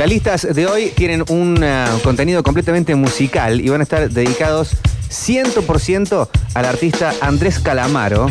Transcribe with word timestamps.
Las 0.00 0.08
listas 0.08 0.54
de 0.54 0.66
hoy 0.66 0.86
tienen 0.96 1.26
un 1.28 1.62
eh, 1.62 1.84
contenido 2.02 2.42
completamente 2.42 2.94
musical 2.94 3.60
y 3.60 3.68
van 3.68 3.80
a 3.80 3.82
estar 3.82 4.08
dedicados 4.08 4.70
100% 5.10 6.26
al 6.54 6.64
artista 6.64 7.12
Andrés 7.20 7.58
Calamaro, 7.58 8.28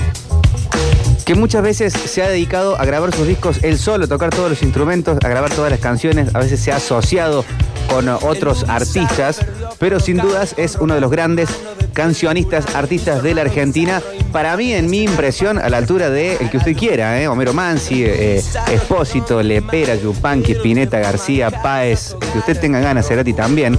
que 1.27 1.35
muchas 1.35 1.61
veces 1.61 1.93
se 1.93 2.23
ha 2.23 2.27
dedicado 2.27 2.75
a 2.81 2.85
grabar 2.85 3.13
sus 3.13 3.27
discos 3.27 3.59
él 3.61 3.77
solo, 3.77 4.07
tocar 4.07 4.31
todos 4.31 4.49
los 4.49 4.63
instrumentos, 4.63 5.19
a 5.23 5.29
grabar 5.29 5.53
todas 5.53 5.69
las 5.69 5.79
canciones, 5.79 6.33
a 6.33 6.39
veces 6.39 6.59
se 6.59 6.71
ha 6.71 6.77
asociado 6.77 7.45
con 7.87 8.09
otros 8.09 8.65
artistas, 8.67 9.45
pero 9.77 9.99
sin 9.99 10.17
dudas 10.17 10.55
es 10.57 10.75
uno 10.75 10.95
de 10.95 11.01
los 11.01 11.11
grandes 11.11 11.49
cancionistas, 11.93 12.75
artistas 12.75 13.23
de 13.23 13.33
la 13.33 13.41
Argentina. 13.41 14.01
Para 14.31 14.55
mí, 14.57 14.73
en 14.73 14.89
mi 14.89 15.03
impresión, 15.03 15.57
a 15.57 15.69
la 15.69 15.77
altura 15.77 16.09
de 16.09 16.35
el 16.37 16.49
que 16.49 16.57
usted 16.57 16.75
quiera, 16.75 17.21
¿eh? 17.21 17.27
Homero 17.27 17.53
Mansi, 17.53 18.03
eh, 18.05 18.43
Espósito, 18.71 19.41
Lepera, 19.41 19.95
Yupanqui, 19.95 20.53
Spinetta, 20.53 20.99
García, 20.99 21.49
Páez, 21.49 22.15
que 22.31 22.39
usted 22.39 22.59
tenga 22.59 22.79
ganas, 22.79 23.07
Cerati 23.07 23.33
también 23.33 23.77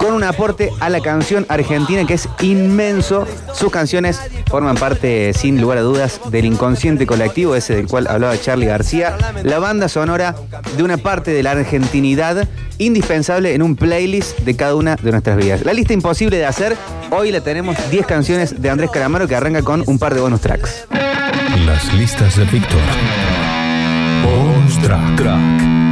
con 0.00 0.14
un 0.14 0.24
aporte 0.24 0.72
a 0.80 0.88
la 0.88 1.02
canción 1.02 1.44
argentina 1.50 2.06
que 2.06 2.14
es 2.14 2.26
inmenso. 2.40 3.26
Sus 3.52 3.70
canciones 3.70 4.18
forman 4.46 4.74
parte, 4.76 5.34
sin 5.34 5.60
lugar 5.60 5.76
a 5.76 5.82
dudas, 5.82 6.22
del 6.30 6.46
inconsciente 6.46 7.06
colectivo, 7.06 7.54
ese 7.54 7.74
del 7.74 7.86
cual 7.86 8.06
hablaba 8.06 8.40
Charlie 8.40 8.64
García, 8.64 9.18
la 9.42 9.58
banda 9.58 9.90
sonora 9.90 10.34
de 10.74 10.82
una 10.82 10.96
parte 10.96 11.32
de 11.32 11.42
la 11.42 11.50
argentinidad 11.50 12.48
indispensable 12.78 13.54
en 13.54 13.60
un 13.60 13.76
playlist 13.76 14.38
de 14.38 14.56
cada 14.56 14.74
una 14.74 14.96
de 14.96 15.10
nuestras 15.10 15.36
vidas. 15.36 15.66
La 15.66 15.74
lista 15.74 15.92
imposible 15.92 16.38
de 16.38 16.46
hacer, 16.46 16.78
hoy 17.10 17.30
la 17.30 17.42
tenemos 17.42 17.76
10 17.90 18.06
canciones 18.06 18.62
de 18.62 18.70
Andrés 18.70 18.90
Calamaro 18.90 19.28
que 19.28 19.36
arranca 19.36 19.60
con 19.60 19.84
un 19.86 19.98
par 19.98 20.14
de 20.14 20.22
bonus 20.22 20.40
tracks. 20.40 20.86
Las 21.66 21.92
listas 21.92 22.36
de 22.36 22.46
Víctor. 22.46 22.80
Bonus 24.24 24.78
track. 24.80 25.89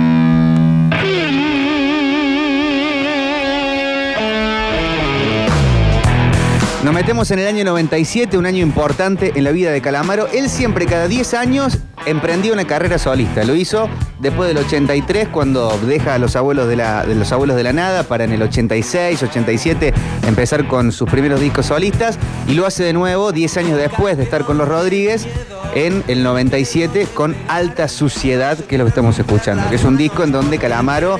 Metemos 6.99 7.31
en 7.31 7.39
el 7.39 7.47
año 7.47 7.63
97, 7.63 8.37
un 8.37 8.45
año 8.45 8.61
importante 8.61 9.31
en 9.37 9.45
la 9.45 9.53
vida 9.53 9.71
de 9.71 9.81
Calamaro. 9.81 10.27
Él 10.33 10.51
siempre, 10.51 10.85
cada 10.85 11.07
10 11.07 11.33
años, 11.35 11.79
emprendía 12.09 12.53
una 12.53 12.67
carrera 12.67 12.99
solista. 12.99 13.45
Lo 13.45 13.55
hizo 13.55 13.89
después 14.19 14.49
del 14.49 14.59
83, 14.59 15.29
cuando 15.29 15.79
deja 15.87 16.15
a 16.15 16.19
los 16.19 16.37
abuelos 16.37 16.69
de 16.69 16.77
la, 16.77 17.05
de 17.05 17.15
los 17.15 17.31
abuelos 17.33 17.57
de 17.57 17.63
la 17.63 17.73
nada, 17.73 18.03
para 18.03 18.25
en 18.25 18.33
el 18.33 18.43
86, 18.43 19.23
87 19.23 19.95
empezar 20.27 20.67
con 20.67 20.93
sus 20.93 21.09
primeros 21.09 21.41
discos 21.41 21.67
solistas. 21.67 22.19
Y 22.47 22.55
lo 22.55 22.67
hace 22.67 22.85
de 22.85 22.93
nuevo 22.93 23.33
10 23.33 23.57
años 23.59 23.79
después 23.79 24.17
de 24.17 24.25
estar 24.25 24.45
con 24.45 24.59
los 24.59 24.69
Rodríguez, 24.69 25.27
en 25.75 26.03
el 26.09 26.23
97, 26.23 27.07
con 27.15 27.37
Alta 27.49 27.89
Suciedad, 27.89 28.59
que 28.59 28.77
es 28.77 28.79
lo 28.79 28.85
que 28.85 28.91
estamos 28.91 29.19
escuchando. 29.19 29.69
Que 29.69 29.77
es 29.77 29.85
un 29.85 29.97
disco 29.97 30.25
en 30.25 30.33
donde 30.33 30.59
Calamaro 30.59 31.19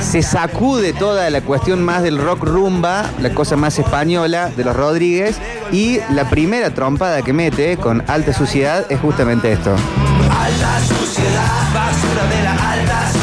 se 0.00 0.22
sacude 0.22 0.92
toda 0.92 1.28
la 1.30 1.40
cuestión 1.40 1.82
más 1.82 2.02
del 2.02 2.18
rock 2.18 2.44
rumba, 2.44 3.10
la 3.20 3.30
cosa 3.30 3.56
más 3.56 3.78
española 3.78 4.50
de 4.56 4.64
los 4.64 4.76
Rodríguez, 4.76 5.38
y 5.72 5.98
la 6.12 6.28
primera 6.28 6.70
trompada 6.70 7.22
que 7.22 7.32
mete 7.32 7.76
con 7.76 8.02
alta 8.08 8.32
suciedad 8.32 8.86
es 8.90 9.00
justamente 9.00 9.52
esto. 9.52 9.74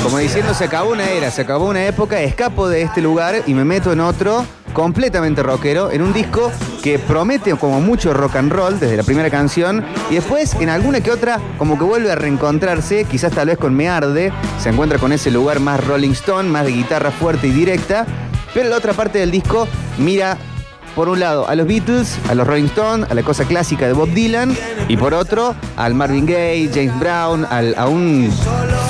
Como 0.03 0.17
diciendo, 0.19 0.53
se 0.53 0.63
acabó 0.65 0.91
una 0.91 1.09
era, 1.09 1.31
se 1.31 1.41
acabó 1.41 1.67
una 1.69 1.85
época, 1.85 2.21
escapo 2.21 2.69
de 2.69 2.81
este 2.81 3.01
lugar 3.01 3.43
y 3.45 3.53
me 3.53 3.65
meto 3.65 3.91
en 3.91 3.99
otro 3.99 4.45
completamente 4.73 5.41
rockero, 5.43 5.91
en 5.91 6.01
un 6.01 6.13
disco 6.13 6.51
que 6.83 6.99
promete 6.99 7.55
como 7.55 7.81
mucho 7.81 8.13
rock 8.13 8.35
and 8.35 8.51
roll 8.51 8.79
desde 8.79 8.95
la 8.95 9.03
primera 9.03 9.29
canción 9.29 9.83
y 10.09 10.15
después 10.15 10.53
en 10.55 10.69
alguna 10.69 11.01
que 11.01 11.11
otra 11.11 11.39
como 11.57 11.77
que 11.77 11.83
vuelve 11.83 12.11
a 12.11 12.15
reencontrarse, 12.15 13.05
quizás 13.05 13.31
tal 13.31 13.47
vez 13.47 13.57
con 13.57 13.73
Me 13.73 13.89
Arde, 13.89 14.31
se 14.59 14.69
encuentra 14.69 14.99
con 14.99 15.11
ese 15.11 15.31
lugar 15.31 15.59
más 15.59 15.85
Rolling 15.85 16.11
Stone, 16.11 16.49
más 16.49 16.65
de 16.65 16.73
guitarra 16.73 17.11
fuerte 17.11 17.47
y 17.47 17.51
directa, 17.51 18.05
pero 18.53 18.69
la 18.69 18.77
otra 18.77 18.93
parte 18.93 19.19
del 19.19 19.31
disco 19.31 19.67
mira 19.97 20.37
por 20.97 21.09
un 21.09 21.19
lado 21.19 21.47
a 21.47 21.53
los 21.53 21.67
Beatles, 21.67 22.17
a 22.27 22.33
los 22.33 22.47
Rolling 22.47 22.65
Stones, 22.65 23.11
a 23.11 23.13
la 23.13 23.21
cosa 23.21 23.45
clásica 23.45 23.85
de 23.85 23.93
Bob 23.93 24.09
Dylan, 24.09 24.57
y 24.87 24.97
por 24.97 25.13
otro 25.13 25.53
al 25.75 25.93
Marvin 25.93 26.25
Gaye, 26.25 26.71
James 26.73 26.99
Brown, 26.99 27.45
a 27.45 27.87
un 27.87 28.31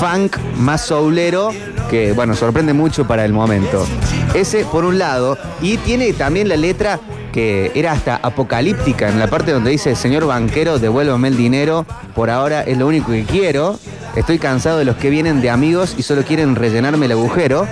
funk 0.00 0.38
más 0.56 0.86
soulero 0.86 1.50
que, 1.90 2.12
bueno, 2.12 2.34
sorprende 2.34 2.72
mucho 2.72 3.06
para 3.06 3.26
el 3.26 3.34
momento. 3.34 3.86
Ese 4.32 4.64
por 4.64 4.86
un 4.86 4.98
lado, 4.98 5.36
y 5.60 5.76
tiene 5.76 6.14
también 6.14 6.48
la 6.48 6.56
letra 6.56 6.98
que 7.30 7.72
era 7.74 7.92
hasta 7.92 8.16
apocalíptica 8.16 9.10
en 9.10 9.18
la 9.18 9.26
parte 9.26 9.52
donde 9.52 9.70
dice, 9.70 9.94
señor 9.94 10.24
banquero, 10.24 10.78
devuélvame 10.78 11.28
el 11.28 11.36
dinero, 11.36 11.84
por 12.14 12.30
ahora 12.30 12.62
es 12.62 12.78
lo 12.78 12.86
único 12.86 13.12
que 13.12 13.24
quiero, 13.24 13.78
estoy 14.16 14.38
cansado 14.38 14.78
de 14.78 14.86
los 14.86 14.96
que 14.96 15.10
vienen 15.10 15.42
de 15.42 15.50
amigos 15.50 15.94
y 15.98 16.02
solo 16.02 16.22
quieren 16.22 16.56
rellenarme 16.56 17.04
el 17.04 17.12
agujero. 17.12 17.68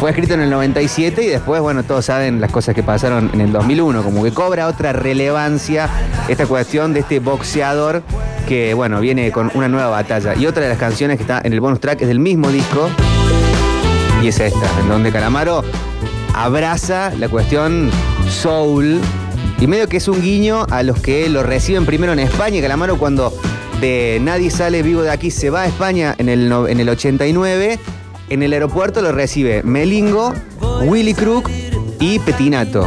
Fue 0.00 0.08
escrito 0.08 0.32
en 0.32 0.40
el 0.40 0.48
97 0.48 1.22
y 1.22 1.26
después, 1.26 1.60
bueno, 1.60 1.82
todos 1.82 2.06
saben 2.06 2.40
las 2.40 2.50
cosas 2.50 2.74
que 2.74 2.82
pasaron 2.82 3.28
en 3.34 3.42
el 3.42 3.52
2001, 3.52 4.02
como 4.02 4.24
que 4.24 4.32
cobra 4.32 4.66
otra 4.66 4.94
relevancia 4.94 5.90
esta 6.26 6.46
cuestión 6.46 6.94
de 6.94 7.00
este 7.00 7.18
boxeador 7.20 8.02
que, 8.48 8.72
bueno, 8.72 8.98
viene 9.00 9.30
con 9.30 9.50
una 9.52 9.68
nueva 9.68 9.90
batalla. 9.90 10.34
Y 10.34 10.46
otra 10.46 10.62
de 10.62 10.70
las 10.70 10.78
canciones 10.78 11.18
que 11.18 11.24
está 11.24 11.42
en 11.44 11.52
el 11.52 11.60
bonus 11.60 11.80
track 11.80 12.00
es 12.00 12.08
del 12.08 12.18
mismo 12.18 12.48
disco, 12.48 12.88
y 14.22 14.28
es 14.28 14.40
esta, 14.40 14.66
en 14.80 14.88
donde 14.88 15.12
Calamaro 15.12 15.62
abraza 16.34 17.12
la 17.18 17.28
cuestión 17.28 17.90
soul 18.30 19.02
y 19.60 19.66
medio 19.66 19.86
que 19.86 19.98
es 19.98 20.08
un 20.08 20.22
guiño 20.22 20.66
a 20.70 20.82
los 20.82 20.98
que 20.98 21.28
lo 21.28 21.42
reciben 21.42 21.84
primero 21.84 22.14
en 22.14 22.20
España. 22.20 22.62
Calamaro 22.62 22.96
cuando 22.96 23.34
de 23.82 24.18
Nadie 24.22 24.50
sale 24.50 24.82
vivo 24.82 25.02
de 25.02 25.10
aquí 25.10 25.30
se 25.30 25.50
va 25.50 25.62
a 25.62 25.66
España 25.66 26.14
en 26.16 26.30
el, 26.30 26.50
en 26.50 26.80
el 26.80 26.88
89, 26.88 27.78
en 28.30 28.42
el 28.42 28.52
aeropuerto 28.52 29.02
lo 29.02 29.12
recibe 29.12 29.62
Melingo, 29.62 30.32
Willy 30.84 31.14
Crook 31.14 31.50
y 31.98 32.18
Petinato. 32.20 32.86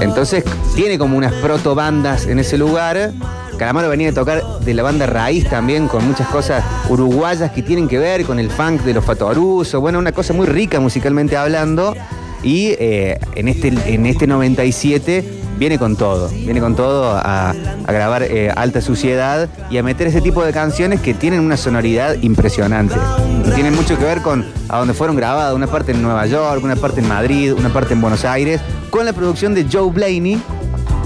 Entonces 0.00 0.44
tiene 0.74 0.98
como 0.98 1.18
unas 1.18 1.34
proto 1.34 1.74
bandas 1.74 2.26
en 2.26 2.38
ese 2.38 2.56
lugar 2.56 3.12
Calamaro 3.60 3.90
venía 3.90 4.08
a 4.08 4.14
tocar 4.14 4.42
de 4.60 4.72
la 4.72 4.82
banda 4.82 5.04
Raíz 5.04 5.46
también, 5.46 5.86
con 5.86 6.02
muchas 6.08 6.26
cosas 6.28 6.64
uruguayas 6.88 7.52
que 7.52 7.60
tienen 7.60 7.88
que 7.88 7.98
ver 7.98 8.24
con 8.24 8.38
el 8.38 8.48
funk 8.48 8.80
de 8.84 8.94
los 8.94 9.04
Fatoruso. 9.04 9.82
Bueno, 9.82 9.98
una 9.98 10.12
cosa 10.12 10.32
muy 10.32 10.46
rica 10.46 10.80
musicalmente 10.80 11.36
hablando. 11.36 11.94
Y 12.42 12.68
eh, 12.78 13.20
en, 13.34 13.48
este, 13.48 13.68
en 13.68 14.06
este 14.06 14.26
97 14.26 15.39
viene 15.60 15.78
con 15.78 15.94
todo, 15.94 16.30
viene 16.30 16.58
con 16.58 16.74
todo 16.74 17.12
a, 17.22 17.54
grabar 17.86 18.22
eh, 18.22 18.50
alta 18.56 18.80
suciedad 18.80 19.46
y 19.70 19.76
a 19.76 19.82
meter 19.82 20.06
ese 20.06 20.22
tipo 20.22 20.42
de 20.42 20.54
canciones 20.54 21.02
que 21.02 21.12
tienen 21.12 21.40
una 21.40 21.58
sonoridad 21.58 22.16
impresionante. 22.22 22.94
tienen 23.54 23.74
mucho 23.74 23.98
que 23.98 24.04
ver 24.04 24.22
con 24.22 24.42
a 24.70 24.78
donde 24.78 24.94
fueron 24.94 25.16
grabadas, 25.16 25.54
una 25.54 25.66
parte 25.66 25.92
en 25.92 26.00
Nueva 26.00 26.26
York, 26.26 26.64
una 26.64 26.76
parte 26.76 27.00
en 27.00 27.08
Madrid, 27.08 27.52
una 27.52 27.68
parte 27.68 27.92
en 27.92 28.00
Buenos 28.00 28.24
Aires, 28.24 28.62
con 28.88 29.04
la 29.04 29.12
producción 29.12 29.54
de 29.54 29.66
Joe 29.70 29.90
Blaney, 29.90 30.40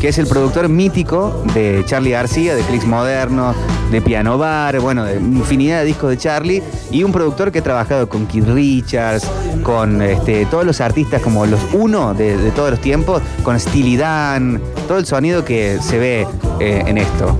que 0.04 0.10
es 0.10 0.18
el 0.18 0.26
productor 0.26 0.68
mítico 0.68 1.42
de 1.54 1.82
Charlie 1.86 2.10
García, 2.10 2.54
de 2.54 2.60
Clicks 2.60 2.84
Modernos, 2.84 3.56
de 3.90 4.02
Piano 4.02 4.36
Bar, 4.36 4.78
bueno, 4.80 5.02
de 5.02 5.16
infinidad 5.16 5.78
de 5.78 5.86
discos 5.86 6.10
de 6.10 6.18
Charlie, 6.18 6.62
y 6.90 7.04
un 7.04 7.10
productor 7.10 7.50
que 7.50 7.60
ha 7.60 7.62
trabajado 7.62 8.06
con 8.06 8.26
Keith 8.26 8.46
Richards, 8.46 9.26
con 9.62 10.02
este, 10.02 10.44
todos 10.44 10.66
los 10.66 10.82
artistas 10.82 11.22
como 11.22 11.46
los 11.46 11.58
uno 11.72 12.12
de, 12.12 12.36
todos 12.54 12.72
los 12.72 12.82
tiempos, 12.82 13.22
con 13.42 13.58
Steely 13.58 13.96
Dan, 13.96 14.60
todo 14.86 14.98
el 14.98 15.06
sonido 15.06 15.42
que 15.42 15.78
se 15.80 15.98
ve 15.98 16.26
eh, 16.60 16.82
en 16.86 16.98
esto. 16.98 17.38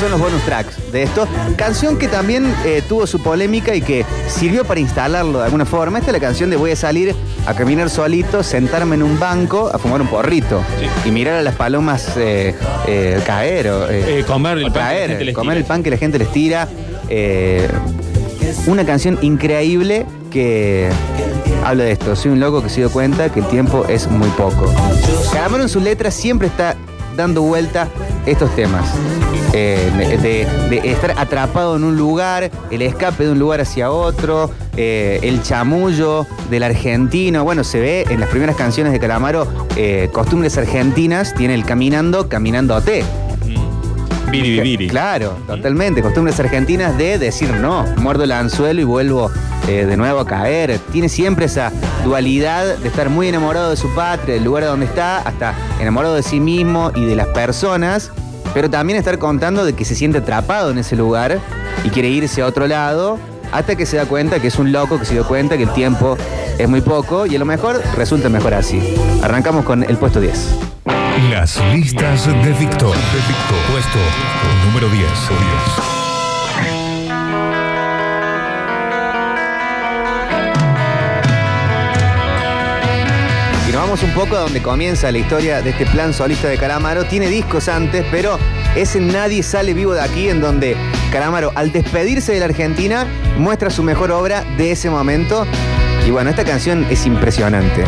Son 0.00 0.10
los 0.10 0.18
bonus 0.18 0.42
tracks 0.46 0.92
de 0.92 1.02
esto. 1.02 1.28
Canción 1.56 1.98
que 1.98 2.08
también 2.08 2.50
eh, 2.64 2.82
tuvo 2.88 3.06
su 3.06 3.22
polémica 3.22 3.74
y 3.74 3.82
que 3.82 4.06
sirvió 4.28 4.64
para 4.64 4.80
instalarlo 4.80 5.40
de 5.40 5.44
alguna 5.44 5.66
forma. 5.66 5.98
Esta 5.98 6.10
es 6.10 6.14
la 6.14 6.20
canción 6.20 6.48
de 6.48 6.56
voy 6.56 6.70
a 6.70 6.76
salir 6.76 7.14
a 7.46 7.52
caminar 7.52 7.90
solito, 7.90 8.42
sentarme 8.42 8.94
en 8.94 9.02
un 9.02 9.20
banco, 9.20 9.70
a 9.70 9.78
fumar 9.78 10.00
un 10.00 10.06
porrito 10.06 10.62
y 11.04 11.10
mirar 11.10 11.34
a 11.34 11.42
las 11.42 11.54
palomas 11.54 12.16
eh, 12.16 12.54
eh, 12.86 13.20
caer 13.26 13.68
o 13.68 13.80
comer, 14.26 14.56
el, 14.56 14.72
pan 14.72 14.72
caer, 14.72 15.32
comer 15.34 15.58
el 15.58 15.64
pan 15.64 15.82
que 15.82 15.90
la 15.90 15.98
gente 15.98 16.18
les 16.18 16.32
tira. 16.32 16.66
una 18.66 18.86
canción 18.86 19.18
increíble 19.20 20.06
que 20.30 20.88
habla 21.62 21.84
de 21.84 21.92
esto. 21.92 22.16
Soy 22.16 22.30
un 22.30 22.40
loco 22.40 22.62
que 22.62 22.70
se 22.70 22.76
dio 22.80 22.90
cuenta 22.90 23.30
que 23.30 23.40
el 23.40 23.48
tiempo 23.48 23.84
es 23.86 24.06
muy 24.06 24.30
poco. 24.30 24.72
Calamaro 25.30 25.62
en 25.62 25.68
su 25.68 25.80
letra 25.80 26.10
siempre 26.10 26.48
está 26.48 26.74
dando 27.16 27.42
vuelta 27.42 27.88
estos 28.26 28.54
temas. 28.54 28.84
Eh, 29.52 30.46
de, 30.70 30.90
estar 30.90 31.12
atrapado 31.18 31.76
en 31.76 31.82
un 31.82 31.96
lugar, 31.96 32.50
el 32.70 32.82
escape 32.82 33.24
de 33.24 33.32
un 33.32 33.38
lugar 33.38 33.60
hacia 33.60 33.90
otro, 33.90 34.50
eh, 34.76 35.18
el 35.22 35.42
chamullo 35.42 36.26
del 36.48 36.62
argentino. 36.62 37.42
Bueno, 37.42 37.64
se 37.64 37.80
ve 37.80 38.06
en 38.08 38.20
las 38.20 38.28
primeras 38.28 38.56
canciones 38.56 38.92
de 38.92 39.00
Calamaro, 39.00 39.46
eh, 39.76 40.08
costumbres 40.12 40.56
argentinas, 40.56 41.34
tiene 41.34 41.54
el 41.54 41.64
caminando, 41.64 42.28
caminando 42.28 42.74
a 42.74 42.80
té. 42.80 43.04
Viri, 44.30 44.86
Claro, 44.86 45.36
totalmente. 45.48 46.02
Costumbres 46.02 46.38
argentinas 46.38 46.96
de 46.96 47.18
decir 47.18 47.50
no, 47.50 47.84
muerdo 47.96 48.22
el 48.22 48.30
anzuelo 48.30 48.80
y 48.80 48.84
vuelvo 48.84 49.30
de 49.66 49.96
nuevo 49.96 50.20
a 50.20 50.26
caer. 50.26 50.78
Tiene 50.92 51.08
siempre 51.08 51.46
esa 51.46 51.72
dualidad 52.04 52.76
de 52.78 52.88
estar 52.88 53.08
muy 53.08 53.28
enamorado 53.28 53.70
de 53.70 53.76
su 53.76 53.92
patria, 53.94 54.34
del 54.34 54.44
lugar 54.44 54.64
donde 54.64 54.86
está, 54.86 55.18
hasta 55.18 55.54
enamorado 55.80 56.14
de 56.14 56.22
sí 56.22 56.40
mismo 56.40 56.92
y 56.94 57.04
de 57.04 57.16
las 57.16 57.28
personas, 57.28 58.10
pero 58.54 58.68
también 58.68 58.98
estar 58.98 59.18
contando 59.18 59.64
de 59.64 59.74
que 59.74 59.84
se 59.84 59.94
siente 59.94 60.18
atrapado 60.18 60.70
en 60.70 60.78
ese 60.78 60.96
lugar 60.96 61.38
y 61.84 61.90
quiere 61.90 62.08
irse 62.08 62.42
a 62.42 62.46
otro 62.46 62.66
lado 62.66 63.18
hasta 63.52 63.76
que 63.76 63.86
se 63.86 63.96
da 63.96 64.06
cuenta 64.06 64.40
que 64.40 64.48
es 64.48 64.58
un 64.58 64.72
loco, 64.72 64.98
que 64.98 65.04
se 65.04 65.14
dio 65.14 65.26
cuenta 65.26 65.56
que 65.56 65.64
el 65.64 65.72
tiempo 65.72 66.16
es 66.58 66.68
muy 66.68 66.80
poco 66.80 67.26
y 67.26 67.36
a 67.36 67.38
lo 67.38 67.44
mejor 67.44 67.80
resulta 67.96 68.28
mejor 68.28 68.54
así. 68.54 68.94
Arrancamos 69.22 69.64
con 69.64 69.82
el 69.82 69.96
puesto 69.96 70.20
10. 70.20 70.56
Las 71.30 71.60
listas 71.72 72.26
de 72.26 72.52
Víctor. 72.52 72.96
Puesto 73.70 73.98
número 74.66 74.88
10. 74.88 75.99
Un 83.90 84.14
poco 84.14 84.36
a 84.36 84.40
donde 84.40 84.62
comienza 84.62 85.10
la 85.10 85.18
historia 85.18 85.62
de 85.62 85.70
este 85.70 85.84
plan 85.84 86.14
solista 86.14 86.46
de 86.46 86.56
Calamaro. 86.56 87.06
Tiene 87.06 87.26
discos 87.26 87.68
antes, 87.68 88.04
pero 88.12 88.38
ese 88.76 89.00
Nadie 89.00 89.42
sale 89.42 89.74
vivo 89.74 89.94
de 89.94 90.00
aquí, 90.00 90.28
en 90.28 90.40
donde 90.40 90.76
Calamaro, 91.10 91.50
al 91.56 91.72
despedirse 91.72 92.32
de 92.32 92.38
la 92.38 92.44
Argentina, 92.44 93.04
muestra 93.36 93.68
su 93.68 93.82
mejor 93.82 94.12
obra 94.12 94.44
de 94.56 94.70
ese 94.70 94.90
momento. 94.90 95.44
Y 96.06 96.12
bueno, 96.12 96.30
esta 96.30 96.44
canción 96.44 96.86
es 96.88 97.04
impresionante. 97.04 97.82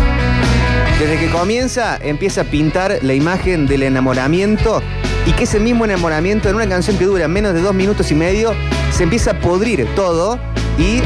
Desde 0.99 1.21
que 1.21 1.31
comienza, 1.31 2.01
empieza 2.03 2.41
a 2.41 2.45
pintar 2.45 2.99
la 3.03 3.15
imagen 3.15 3.69
del 3.69 3.85
enamoramiento 3.85 4.83
y 5.25 5.31
que 5.33 5.45
ese 5.45 5.61
mismo 5.61 5.85
enamoramiento 5.85 6.49
en 6.49 6.57
una 6.57 6.69
canción 6.69 6.99
que 6.99 7.05
dura 7.05 7.29
menos 7.29 7.55
de 7.55 7.61
dos 7.61 7.75
minutos 7.75 8.11
y 8.11 8.17
medio, 8.17 8.57
se 8.91 9.05
empieza 9.05 9.31
a 9.31 9.41
podrir 9.41 9.87
todo 9.95 10.41
y 10.79 11.01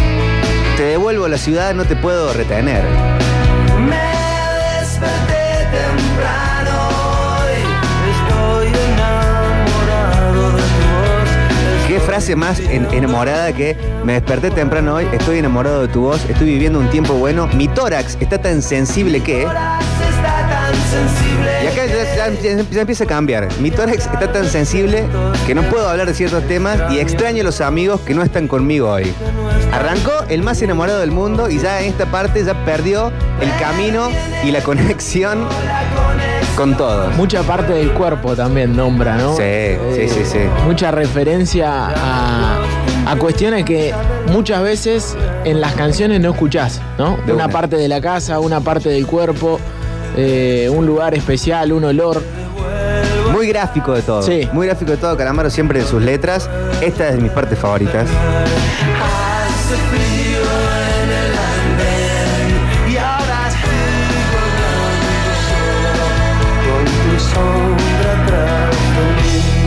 te 0.79 0.85
devuelvo 0.85 1.27
a 1.27 1.29
la 1.29 1.39
ciudad, 1.39 1.75
no 1.75 1.85
te 1.85 1.97
puedo 1.97 2.33
retener. 2.33 2.83
Frase 12.17 12.35
más 12.35 12.59
en- 12.61 12.87
enamorada 12.95 13.53
que 13.53 13.77
me 14.03 14.15
desperté 14.15 14.51
temprano 14.51 14.95
hoy, 14.95 15.07
estoy 15.13 15.39
enamorado 15.39 15.83
de 15.83 15.89
tu 15.89 16.01
voz, 16.01 16.25
estoy 16.31 16.47
viviendo 16.47 16.79
un 16.79 16.89
tiempo 16.89 17.13
bueno, 17.13 17.47
mi 17.49 17.69
tórax 17.69 18.17
está 18.19 18.39
tan 18.41 18.63
sensible 18.63 19.23
que... 19.23 19.43
Y 19.43 19.45
acá 21.67 21.85
ya- 21.87 22.31
ya- 22.43 22.65
ya 22.71 22.81
empieza 22.81 23.05
a 23.05 23.07
cambiar. 23.07 23.49
Mi 23.61 23.71
tórax 23.71 24.07
está 24.07 24.33
tan 24.33 24.47
sensible 24.49 25.05
que 25.47 25.55
no 25.55 25.61
puedo 25.65 25.87
hablar 25.91 26.07
de 26.07 26.15
ciertos 26.15 26.43
temas 26.49 26.91
y 26.91 27.01
extraño 27.01 27.43
a 27.43 27.45
los 27.45 27.61
amigos 27.61 28.01
que 28.01 28.15
no 28.15 28.23
están 28.23 28.49
conmigo 28.49 28.91
hoy. 28.91 29.13
Arrancó 29.73 30.13
el 30.31 30.43
más 30.43 30.63
enamorado 30.63 31.01
del 31.01 31.11
mundo 31.11 31.51
y 31.51 31.59
ya 31.59 31.83
en 31.83 31.91
esta 31.91 32.07
parte 32.07 32.43
ya 32.43 32.65
perdió 32.65 33.13
el 33.43 33.51
camino 33.61 34.09
y 34.43 34.53
la 34.53 34.61
conexión 34.63 35.47
con 36.57 36.77
todos. 36.77 37.15
Mucha 37.17 37.43
parte 37.43 37.73
del 37.75 37.93
cuerpo 37.93 38.35
también 38.35 38.75
nombra, 38.77 39.17
¿no? 39.17 39.37
Eh, 39.41 39.79
Sí, 39.95 40.09
sí, 40.09 40.15
sí, 40.25 40.31
sí. 40.33 40.39
Mucha 40.65 40.91
referencia 40.91 41.89
a, 41.89 42.59
a 43.07 43.17
cuestiones 43.17 43.65
que 43.65 43.93
muchas 44.33 44.63
veces 44.63 45.17
en 45.45 45.61
las 45.61 45.75
canciones 45.75 46.21
no 46.21 46.31
escuchás, 46.33 46.81
¿no? 46.99 47.17
De 47.27 47.33
una, 47.33 47.45
una. 47.45 47.49
parte 47.49 47.77
de 47.77 47.89
la 47.89 48.01
casa, 48.01 48.41
una 48.41 48.61
parte 48.61 48.89
del 48.89 49.07
cuerpo, 49.07 49.61
eh, 50.17 50.69
un 50.73 50.87
lugar 50.87 51.15
especial, 51.15 51.73
un 51.73 51.85
olor. 51.85 52.23
Muy 53.33 53.49
gráfico 53.49 53.93
de 53.93 54.03
todo. 54.03 54.23
Sí. 54.23 54.49
Muy 54.53 54.67
gráfico 54.67 54.93
de 54.93 54.97
todo, 54.97 55.17
Calamaro 55.17 55.51
siempre 55.51 55.81
en 55.81 55.87
sus 55.87 56.03
letras. 56.03 56.49
Esta 56.81 57.09
es 57.09 57.17
de 57.17 57.21
mis 57.21 57.31
partes 57.33 57.59
favoritas. 57.59 58.09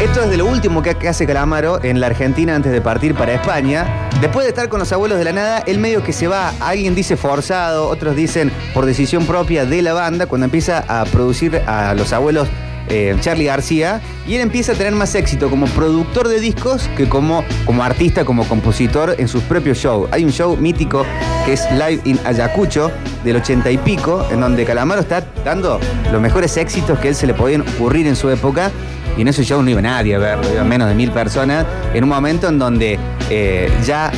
Esto 0.01 0.23
es 0.23 0.29
de 0.29 0.37
lo 0.37 0.45
último 0.45 0.81
que 0.81 1.09
hace 1.09 1.27
Calamaro 1.27 1.83
en 1.83 1.99
la 1.99 2.07
Argentina 2.07 2.55
antes 2.55 2.71
de 2.71 2.79
partir 2.79 3.15
para 3.15 3.33
España. 3.33 4.07
Después 4.21 4.45
de 4.45 4.49
estar 4.51 4.69
con 4.69 4.79
los 4.79 4.89
abuelos 4.93 5.17
de 5.17 5.25
la 5.25 5.33
nada, 5.33 5.59
él 5.67 5.77
medio 5.77 6.01
que 6.03 6.13
se 6.13 6.29
va, 6.29 6.53
alguien 6.61 6.95
dice 6.95 7.17
forzado, 7.17 7.89
otros 7.89 8.15
dicen 8.15 8.49
por 8.73 8.85
decisión 8.85 9.25
propia 9.25 9.65
de 9.65 9.81
la 9.81 9.91
banda, 9.91 10.25
cuando 10.25 10.45
empieza 10.45 10.85
a 10.87 11.03
producir 11.03 11.57
a 11.67 11.93
los 11.95 12.13
abuelos 12.13 12.47
eh, 12.89 13.15
Charlie 13.21 13.45
García, 13.45 14.01
y 14.27 14.35
él 14.35 14.41
empieza 14.41 14.73
a 14.73 14.75
tener 14.75 14.93
más 14.93 15.15
éxito 15.15 15.49
como 15.49 15.65
productor 15.67 16.27
de 16.27 16.39
discos 16.39 16.89
que 16.97 17.07
como, 17.07 17.43
como 17.65 17.83
artista, 17.83 18.25
como 18.25 18.47
compositor 18.47 19.15
en 19.17 19.27
sus 19.27 19.43
propios 19.43 19.77
shows. 19.77 20.09
Hay 20.11 20.25
un 20.25 20.31
show 20.31 20.57
mítico 20.57 21.05
que 21.45 21.53
es 21.53 21.69
Live 21.71 22.01
in 22.05 22.19
Ayacucho 22.25 22.91
del 23.23 23.37
ochenta 23.37 23.71
y 23.71 23.77
pico, 23.77 24.25
en 24.31 24.41
donde 24.41 24.65
Calamaro 24.65 25.01
está 25.01 25.25
dando 25.43 25.79
los 26.11 26.21
mejores 26.21 26.57
éxitos 26.57 26.99
que 26.99 27.09
él 27.09 27.15
se 27.15 27.27
le 27.27 27.33
podían 27.33 27.61
ocurrir 27.61 28.07
en 28.07 28.15
su 28.15 28.29
época. 28.29 28.71
Y 29.17 29.21
en 29.21 29.27
ese 29.27 29.43
show 29.43 29.61
no 29.61 29.69
iba 29.69 29.81
nadie 29.81 30.15
a 30.15 30.19
verlo, 30.19 30.51
iban 30.53 30.69
menos 30.69 30.87
de 30.87 30.95
mil 30.95 31.11
personas, 31.11 31.65
en 31.93 32.03
un 32.03 32.09
momento 32.09 32.47
en 32.47 32.57
donde 32.57 32.97
eh, 33.29 33.69
ya 33.85 34.11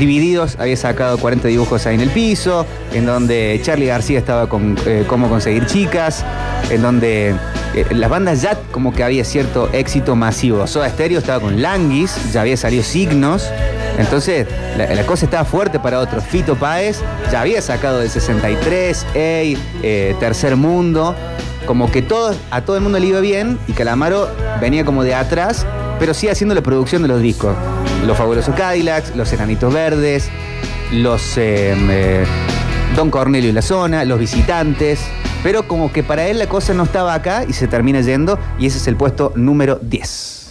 Divididos 0.00 0.56
había 0.58 0.78
sacado 0.78 1.18
40 1.18 1.48
dibujos 1.48 1.84
ahí 1.84 1.94
en 1.96 2.00
el 2.00 2.08
piso, 2.08 2.64
en 2.94 3.04
donde 3.04 3.60
Charlie 3.62 3.84
García 3.84 4.18
estaba 4.18 4.48
con 4.48 4.74
eh, 4.86 5.04
Cómo 5.06 5.28
conseguir 5.28 5.66
chicas, 5.66 6.24
en 6.70 6.80
donde 6.80 7.36
eh, 7.80 7.94
las 7.94 8.10
bandas 8.10 8.42
ya 8.42 8.58
como 8.70 8.92
que 8.92 9.02
había 9.02 9.24
cierto 9.24 9.68
éxito 9.72 10.16
masivo. 10.16 10.66
Soda 10.66 10.88
Stereo 10.88 11.18
estaba 11.18 11.40
con 11.40 11.60
Languis, 11.62 12.32
ya 12.32 12.42
había 12.42 12.56
salido 12.56 12.82
Signos, 12.82 13.50
entonces 13.98 14.46
la, 14.76 15.04
cosa 15.04 15.24
estaba 15.24 15.44
fuerte 15.44 15.78
para 15.78 16.00
otros. 16.00 16.24
Fito 16.24 16.56
Páez 16.56 17.00
ya 17.30 17.42
había 17.42 17.60
sacado 17.60 18.00
del 18.00 18.10
63, 18.10 19.06
Ey, 19.14 19.58
eh, 19.82 20.14
Tercer 20.18 20.56
Mundo, 20.56 21.14
como 21.66 21.90
que 21.90 22.04
a 22.50 22.60
todo 22.62 22.76
el 22.76 22.82
mundo 22.82 22.98
le 22.98 23.06
iba 23.06 23.20
bien 23.20 23.58
y 23.68 23.72
Calamaro 23.72 24.28
venía 24.60 24.84
como 24.84 25.04
de 25.04 25.14
atrás, 25.14 25.66
pero 25.98 26.14
sí 26.14 26.28
haciendo 26.28 26.54
la 26.54 26.62
producción 26.62 27.02
de 27.02 27.08
los 27.08 27.20
discos. 27.20 27.54
Los 28.06 28.16
fabulosos 28.16 28.54
Cadillacs, 28.54 29.14
los 29.14 29.32
Enanitos 29.32 29.72
Verdes, 29.72 30.30
los 30.92 31.34
eh, 31.36 32.24
Don 32.96 33.10
Cornelio 33.10 33.50
y 33.50 33.52
la 33.52 33.62
zona, 33.62 34.04
los 34.04 34.18
visitantes. 34.18 35.00
Pero 35.42 35.66
como 35.66 35.92
que 35.92 36.02
para 36.02 36.26
él 36.26 36.38
la 36.38 36.48
cosa 36.48 36.74
no 36.74 36.84
estaba 36.84 37.14
acá 37.14 37.44
y 37.48 37.52
se 37.52 37.66
termina 37.66 38.00
yendo 38.00 38.38
y 38.58 38.66
ese 38.66 38.78
es 38.78 38.86
el 38.86 38.96
puesto 38.96 39.32
número 39.36 39.78
10. 39.82 40.50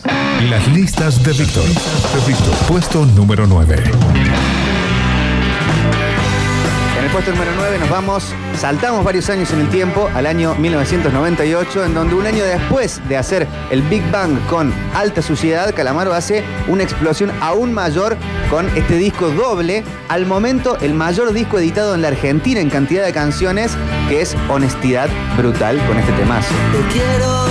Las 0.50 0.68
listas 0.70 1.22
de 1.24 1.34
Víctor. 1.34 1.66
Víctor. 2.26 2.56
Puesto 2.68 3.06
número 3.06 3.46
9. 3.46 4.69
El 7.10 7.14
puesto 7.14 7.32
número 7.32 7.52
9 7.56 7.80
nos 7.80 7.90
vamos, 7.90 8.36
saltamos 8.56 9.04
varios 9.04 9.32
años 9.32 9.52
en 9.52 9.62
el 9.62 9.70
tiempo, 9.70 10.12
al 10.14 10.28
año 10.28 10.54
1998, 10.54 11.86
en 11.86 11.96
donde 11.96 12.14
un 12.14 12.28
año 12.28 12.44
después 12.44 13.02
de 13.10 13.18
hacer 13.18 13.48
el 13.72 13.82
Big 13.82 14.04
Bang 14.12 14.38
con 14.46 14.72
alta 14.94 15.24
suciedad, 15.24 15.74
Calamaro 15.74 16.14
hace 16.14 16.44
una 16.68 16.84
explosión 16.84 17.32
aún 17.42 17.74
mayor 17.74 18.16
con 18.52 18.68
este 18.78 18.98
disco 18.98 19.30
doble, 19.30 19.84
al 20.08 20.28
momento 20.28 20.78
el 20.82 20.94
mayor 20.94 21.34
disco 21.34 21.58
editado 21.58 21.96
en 21.96 22.04
la 22.04 22.10
Argentina 22.10 22.60
en 22.60 22.70
cantidad 22.70 23.04
de 23.04 23.12
canciones, 23.12 23.76
que 24.08 24.22
es 24.22 24.38
Honestidad 24.48 25.10
Brutal 25.36 25.84
con 25.88 25.98
este 25.98 26.12
temazo. 26.12 26.54
Te 26.72 26.94
quiero, 26.94 27.48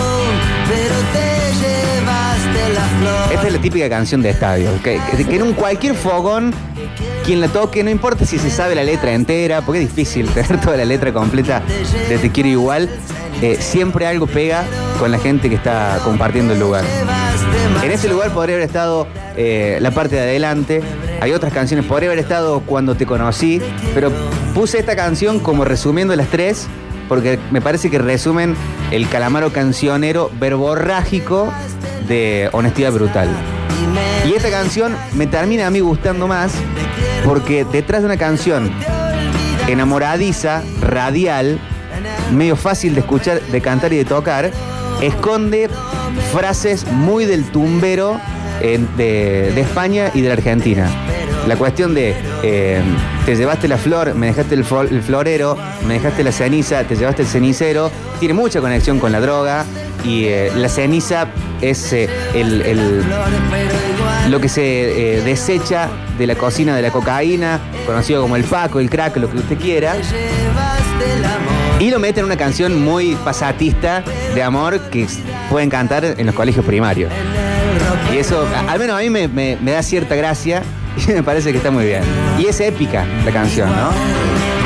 pero 0.68 0.94
te 1.12 1.50
llevaste 1.58 2.74
la 2.74 2.84
flor. 3.00 3.32
Esta 3.32 3.46
es 3.48 3.52
la 3.54 3.60
típica 3.60 3.88
canción 3.88 4.22
de 4.22 4.30
estadio, 4.30 4.70
que 4.84 5.00
en 5.18 5.42
un 5.42 5.52
cualquier 5.54 5.96
fogón, 5.96 6.54
quien 7.28 7.42
la 7.42 7.48
toque, 7.48 7.84
no 7.84 7.90
importa 7.90 8.24
si 8.24 8.38
se 8.38 8.48
sabe 8.48 8.74
la 8.74 8.82
letra 8.82 9.12
entera, 9.12 9.60
porque 9.60 9.82
es 9.82 9.94
difícil 9.94 10.26
tener 10.32 10.58
toda 10.62 10.78
la 10.78 10.86
letra 10.86 11.12
completa 11.12 11.62
de 12.08 12.16
Te 12.16 12.32
quiero 12.32 12.48
igual, 12.48 12.88
eh, 13.42 13.58
siempre 13.60 14.06
algo 14.06 14.26
pega 14.26 14.64
con 14.98 15.10
la 15.10 15.18
gente 15.18 15.50
que 15.50 15.56
está 15.56 16.00
compartiendo 16.04 16.54
el 16.54 16.60
lugar. 16.60 16.86
En 17.82 17.90
ese 17.90 18.08
lugar 18.08 18.32
podría 18.32 18.56
haber 18.56 18.66
estado 18.66 19.06
eh, 19.36 19.76
la 19.82 19.90
parte 19.90 20.16
de 20.16 20.22
adelante, 20.22 20.80
hay 21.20 21.32
otras 21.32 21.52
canciones, 21.52 21.84
podría 21.84 22.08
haber 22.08 22.18
estado 22.18 22.60
Cuando 22.60 22.94
te 22.94 23.04
conocí, 23.04 23.60
pero 23.92 24.10
puse 24.54 24.78
esta 24.78 24.96
canción 24.96 25.38
como 25.38 25.66
resumiendo 25.66 26.16
las 26.16 26.28
tres, 26.28 26.66
porque 27.10 27.38
me 27.50 27.60
parece 27.60 27.90
que 27.90 27.98
resumen 27.98 28.56
el 28.90 29.06
calamaro 29.06 29.52
cancionero 29.52 30.30
verborrágico 30.40 31.52
de 32.08 32.48
Honestidad 32.52 32.92
Brutal. 32.92 33.28
Y 34.26 34.32
esta 34.32 34.48
canción 34.48 34.96
me 35.12 35.26
termina 35.26 35.66
a 35.66 35.70
mí 35.70 35.80
gustando 35.80 36.26
más 36.26 36.54
porque 37.28 37.66
detrás 37.66 38.00
de 38.00 38.06
una 38.06 38.16
canción 38.16 38.72
enamoradiza, 39.68 40.62
radial, 40.80 41.58
medio 42.32 42.56
fácil 42.56 42.94
de 42.94 43.00
escuchar, 43.00 43.42
de 43.42 43.60
cantar 43.60 43.92
y 43.92 43.98
de 43.98 44.06
tocar, 44.06 44.50
esconde 45.02 45.68
frases 46.32 46.90
muy 46.90 47.26
del 47.26 47.44
tumbero 47.50 48.18
eh, 48.62 48.80
de, 48.96 49.60
España 49.60 50.10
y 50.14 50.22
de 50.22 50.28
la 50.28 50.34
Argentina. 50.34 50.88
La 51.46 51.56
cuestión 51.56 51.92
de 51.92 52.16
eh, 52.42 52.80
te 53.26 53.36
llevaste 53.36 53.68
la 53.68 53.76
flor, 53.76 54.14
me 54.14 54.28
dejaste 54.28 54.54
el, 54.54 54.64
florero, 54.64 55.58
me 55.86 55.94
dejaste 55.94 56.24
la 56.24 56.32
ceniza, 56.32 56.84
te 56.84 56.96
llevaste 56.96 57.22
el 57.22 57.28
cenicero, 57.28 57.90
tiene 58.20 58.32
mucha 58.32 58.62
conexión 58.62 58.98
con 58.98 59.12
la 59.12 59.20
droga 59.20 59.66
y 60.02 60.24
eh, 60.24 60.50
la 60.56 60.70
ceniza 60.70 61.28
es 61.60 61.92
el, 61.92 63.04
lo 64.28 64.40
que 64.40 64.48
se 64.48 65.18
eh, 65.18 65.22
desecha 65.22 65.88
de 66.18 66.26
la 66.26 66.34
cocina 66.34 66.76
de 66.76 66.82
la 66.82 66.90
cocaína, 66.90 67.60
conocido 67.86 68.22
como 68.22 68.36
el 68.36 68.44
paco, 68.44 68.80
el 68.80 68.90
crack, 68.90 69.16
lo 69.16 69.30
que 69.30 69.38
usted 69.38 69.58
quiera. 69.58 69.96
Y 71.80 71.90
lo 71.90 71.98
mete 71.98 72.20
en 72.20 72.26
una 72.26 72.36
canción 72.36 72.82
muy 72.82 73.14
pasatista 73.24 74.02
de 74.34 74.42
amor 74.42 74.80
que 74.90 75.06
pueden 75.48 75.70
cantar 75.70 76.04
en 76.04 76.26
los 76.26 76.34
colegios 76.34 76.64
primarios. 76.64 77.12
Y 78.12 78.16
eso, 78.16 78.46
al 78.68 78.78
menos 78.78 78.98
a 78.98 79.00
mí 79.00 79.10
me 79.10 79.72
da 79.72 79.82
cierta 79.82 80.14
gracia 80.16 80.62
y 81.08 81.12
me 81.12 81.22
parece 81.22 81.52
que 81.52 81.58
está 81.58 81.70
muy 81.70 81.84
bien. 81.84 82.02
Y 82.38 82.46
es 82.46 82.60
épica 82.60 83.04
la 83.24 83.32
canción, 83.32 83.70
¿no? 83.70 84.57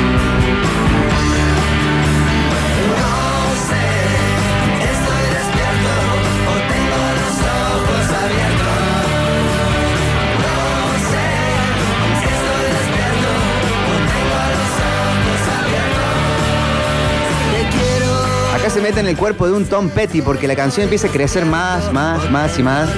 Se 18.73 18.81
mete 18.81 19.01
en 19.01 19.07
el 19.07 19.15
cuerpo 19.15 19.45
de 19.45 19.53
un 19.53 19.65
Tom 19.65 19.89
Petty 19.91 20.23
porque 20.23 20.47
la 20.47 20.55
canción 20.55 20.85
empieza 20.85 21.07
a 21.07 21.11
crecer 21.11 21.45
más, 21.45 21.93
más, 21.93 22.31
más 22.31 22.57
y 22.57 22.63
más. 22.63 22.89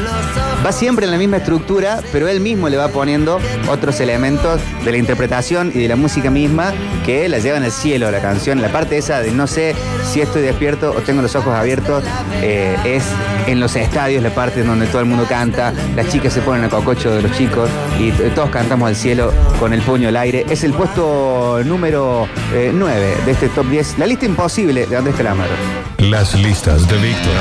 Va 0.65 0.71
siempre 0.71 1.03
en 1.03 1.11
la 1.11 1.17
misma 1.17 1.37
estructura, 1.37 1.99
pero 2.13 2.29
él 2.29 2.39
mismo 2.39 2.69
le 2.69 2.77
va 2.77 2.87
poniendo 2.87 3.39
otros 3.69 3.99
elementos 3.99 4.61
de 4.85 4.91
la 4.91 4.97
interpretación 4.97 5.71
y 5.75 5.79
de 5.79 5.89
la 5.89 5.97
música 5.97 6.31
misma 6.31 6.73
que 7.05 7.27
la 7.27 7.39
llevan 7.39 7.63
al 7.63 7.71
cielo 7.71 8.09
la 8.09 8.21
canción. 8.21 8.61
La 8.61 8.69
parte 8.69 8.97
esa 8.97 9.19
de 9.19 9.31
no 9.31 9.47
sé 9.47 9.75
si 10.09 10.21
estoy 10.21 10.43
despierto 10.43 10.91
o 10.91 11.01
tengo 11.01 11.21
los 11.21 11.35
ojos 11.35 11.53
abiertos 11.53 12.05
eh, 12.41 12.77
es 12.85 13.03
en 13.45 13.59
los 13.59 13.75
estadios 13.75 14.23
la 14.23 14.33
parte 14.33 14.61
en 14.61 14.67
donde 14.67 14.87
todo 14.87 15.01
el 15.01 15.07
mundo 15.07 15.25
canta, 15.27 15.73
las 15.95 16.07
chicas 16.09 16.33
se 16.33 16.41
ponen 16.41 16.63
a 16.63 16.69
cococho 16.69 17.13
de 17.13 17.21
los 17.21 17.31
chicos 17.33 17.69
y 17.99 18.11
todos 18.31 18.49
cantamos 18.49 18.87
al 18.87 18.95
cielo 18.95 19.33
con 19.59 19.73
el 19.73 19.81
puño 19.81 20.07
al 20.07 20.15
aire. 20.15 20.45
Es 20.49 20.63
el 20.63 20.73
puesto 20.73 21.61
número 21.65 22.27
9 22.73 23.17
de 23.25 23.31
este 23.31 23.49
top 23.49 23.67
10, 23.67 23.99
la 23.99 24.07
lista 24.07 24.25
imposible 24.25 24.85
de 24.85 24.95
Andrés 24.95 25.15
Calamaro. 25.15 25.64
Las 25.99 26.35
listas 26.35 26.87
de 26.87 26.97
Víctor. 26.97 27.33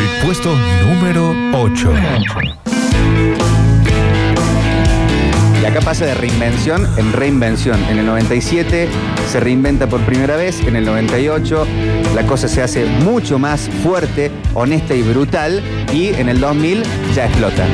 El 0.00 0.26
puesto 0.26 0.54
número 0.84 1.34
8. 1.52 1.92
Y 5.62 5.64
acá 5.64 5.80
pasa 5.80 6.06
de 6.06 6.14
reinvención 6.14 6.88
en 6.96 7.12
reinvención. 7.12 7.82
En 7.90 7.98
el 7.98 8.06
97 8.06 8.88
se 9.30 9.40
reinventa 9.40 9.86
por 9.86 10.00
primera 10.02 10.36
vez, 10.36 10.60
en 10.60 10.76
el 10.76 10.84
98 10.84 11.66
la 12.14 12.26
cosa 12.26 12.48
se 12.48 12.62
hace 12.62 12.86
mucho 12.86 13.38
más 13.38 13.68
fuerte, 13.82 14.30
honesta 14.54 14.94
y 14.94 15.02
brutal, 15.02 15.62
y 15.92 16.08
en 16.08 16.28
el 16.28 16.40
2000 16.40 16.82
ya 17.14 17.26
explota. 17.26 17.64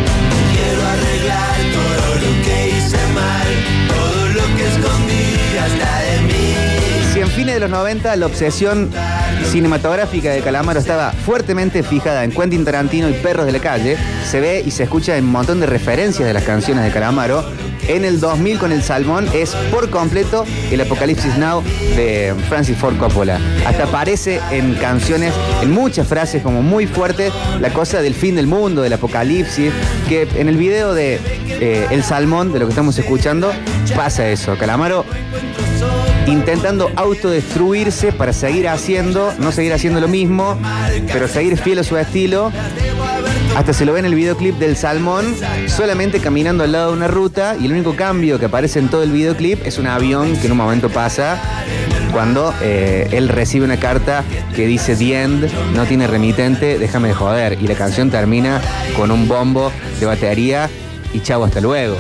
Quiero 0.53 0.83
arreglar 0.87 1.57
todo 1.73 2.15
lo 2.17 2.43
que 2.43 2.69
hice 2.69 2.99
mal, 3.15 3.47
todo 3.89 4.29
lo 4.29 4.57
que 4.57 4.67
escondí 4.67 5.59
hasta 5.63 6.01
de 6.01 6.21
mí. 6.23 6.55
Si 7.13 7.21
en 7.21 7.29
fines 7.29 7.55
de 7.55 7.61
los 7.61 7.71
90 7.71 8.17
la 8.17 8.27
obsesión 8.27 8.91
cinematográfica 9.51 10.31
de 10.31 10.41
Calamaro 10.41 10.81
estaba 10.81 11.13
fuertemente 11.13 11.83
fijada 11.83 12.25
en 12.25 12.31
Quentin 12.31 12.65
Tarantino 12.65 13.09
y 13.09 13.13
Perros 13.15 13.47
de 13.47 13.53
la 13.53 13.61
Calle, 13.61 13.97
se 14.29 14.41
ve 14.41 14.63
y 14.65 14.71
se 14.71 14.85
escucha 14.85 15.17
en 15.17 15.25
un 15.25 15.33
montón 15.33 15.61
de 15.61 15.67
referencias 15.67 16.27
de 16.27 16.35
las 16.35 16.45
canciones 16.45 16.85
de 16.85 16.91
Calamaro. 16.91 17.45
En 17.87 18.05
el 18.05 18.19
2000 18.19 18.59
con 18.59 18.73
El 18.73 18.83
Salmón 18.83 19.29
es 19.35 19.51
por 19.71 19.91
completo 19.91 20.47
el 20.71 20.81
Apocalipsis 20.81 21.37
Now 21.37 21.63
de 21.97 22.35
Francis 22.49 22.79
Ford 22.79 22.97
Coppola. 22.97 23.39
Hasta 23.67 23.85
aparece 23.85 24.41
en 24.51 24.75
canciones, 24.75 25.35
en 25.63 25.71
muchas 25.71 26.09
frases 26.09 26.43
como 26.43 26.63
muy 26.63 26.87
fuertes, 26.87 27.33
la 27.61 27.71
cosa 27.71 28.01
del 28.01 28.15
fin 28.15 28.37
del 28.37 28.47
mundo, 28.47 28.81
del 28.81 28.95
apocalipsis, 28.95 29.71
que 30.09 30.27
en 30.37 30.49
el 30.49 30.57
video 30.57 30.95
de 30.95 31.21
eh, 31.49 31.87
El 31.91 32.03
Salmón, 32.03 32.53
de 32.53 32.59
lo 32.59 32.67
que 32.67 32.71
estamos 32.71 32.99
escuchando, 32.99 33.53
pasa 33.95 34.29
eso. 34.29 34.57
Calamaro 34.57 35.05
intentando 36.27 36.91
autodestruirse 36.97 38.13
para 38.13 38.33
seguir 38.33 38.69
haciendo, 38.69 39.33
no 39.39 39.53
seguir 39.53 39.73
haciendo 39.73 40.01
lo 40.01 40.09
mismo, 40.09 40.59
pero 41.13 41.29
seguir 41.29 41.57
fiel 41.59 41.79
a 41.79 41.85
su 41.85 41.97
estilo. 41.97 42.51
Hasta 43.57 43.73
se 43.73 43.85
lo 43.85 43.93
ve 43.93 44.01
en 44.01 44.07
el 44.07 44.15
videoclip 44.15 44.57
del 44.59 44.77
Salmón, 44.77 45.25
solamente 45.69 46.19
caminando 46.21 46.65
al 46.65 46.73
lado 46.73 46.91
de 46.91 46.97
una 46.97 47.09
ruta 47.09 47.57
y 47.61 47.67
el 47.67 47.73
único 47.73 47.95
cambio 47.95 48.39
que 48.39 48.47
aparece 48.47 48.81
en 48.81 48.89
todo 48.89 49.03
el 49.03 49.13
videoclip 49.13 49.65
es 49.65 49.79
un 49.79 49.87
avión 49.87 50.37
que 50.37 50.47
en 50.47 50.53
un 50.53 50.59
momento 50.59 50.89
pasa 50.89 51.41
cuando 52.13 52.55
eh, 52.63 53.09
él 53.13 53.29
recibe 53.29 53.65
una 53.65 53.77
carta 53.77 54.25
que 54.55 54.67
dice 54.67 54.97
The 54.97 55.23
End, 55.23 55.53
no 55.75 55.85
tiene 55.85 56.07
remitente, 56.07 56.79
déjame 56.79 57.09
de 57.09 57.15
joder. 57.15 57.59
Y 57.61 57.67
la 57.67 57.75
canción 57.75 58.11
termina 58.11 58.61
con 58.97 59.11
un 59.11 59.27
bombo 59.27 59.73
de 59.99 60.07
batería 60.07 60.71
y 61.15 61.21
chavo, 61.21 61.45
hasta 61.45 61.61
luego. 61.61 61.97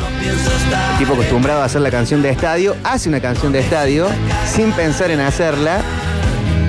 El 0.92 0.98
tipo 0.98 1.14
acostumbrado 1.14 1.62
a 1.62 1.64
hacer 1.64 1.80
la 1.80 1.90
canción 1.90 2.20
de 2.20 2.30
estadio, 2.30 2.76
hace 2.82 3.08
una 3.08 3.20
canción 3.20 3.52
de 3.52 3.60
estadio 3.60 4.08
sin 4.46 4.72
pensar 4.72 5.10
en 5.10 5.20
hacerla, 5.20 5.80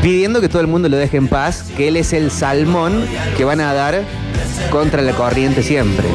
pidiendo 0.02 0.40
que 0.40 0.48
todo 0.48 0.62
el 0.62 0.68
mundo 0.68 0.88
lo 0.88 0.96
deje 0.96 1.18
en 1.18 1.28
paz, 1.28 1.66
que 1.76 1.88
él 1.88 1.98
es 1.98 2.14
el 2.14 2.32
salmón 2.32 3.06
que 3.36 3.44
van 3.44 3.60
a 3.60 3.74
dar 3.74 4.04
contra 4.70 5.02
la 5.02 5.14
corriente 5.14 5.64
siempre. 5.64 6.06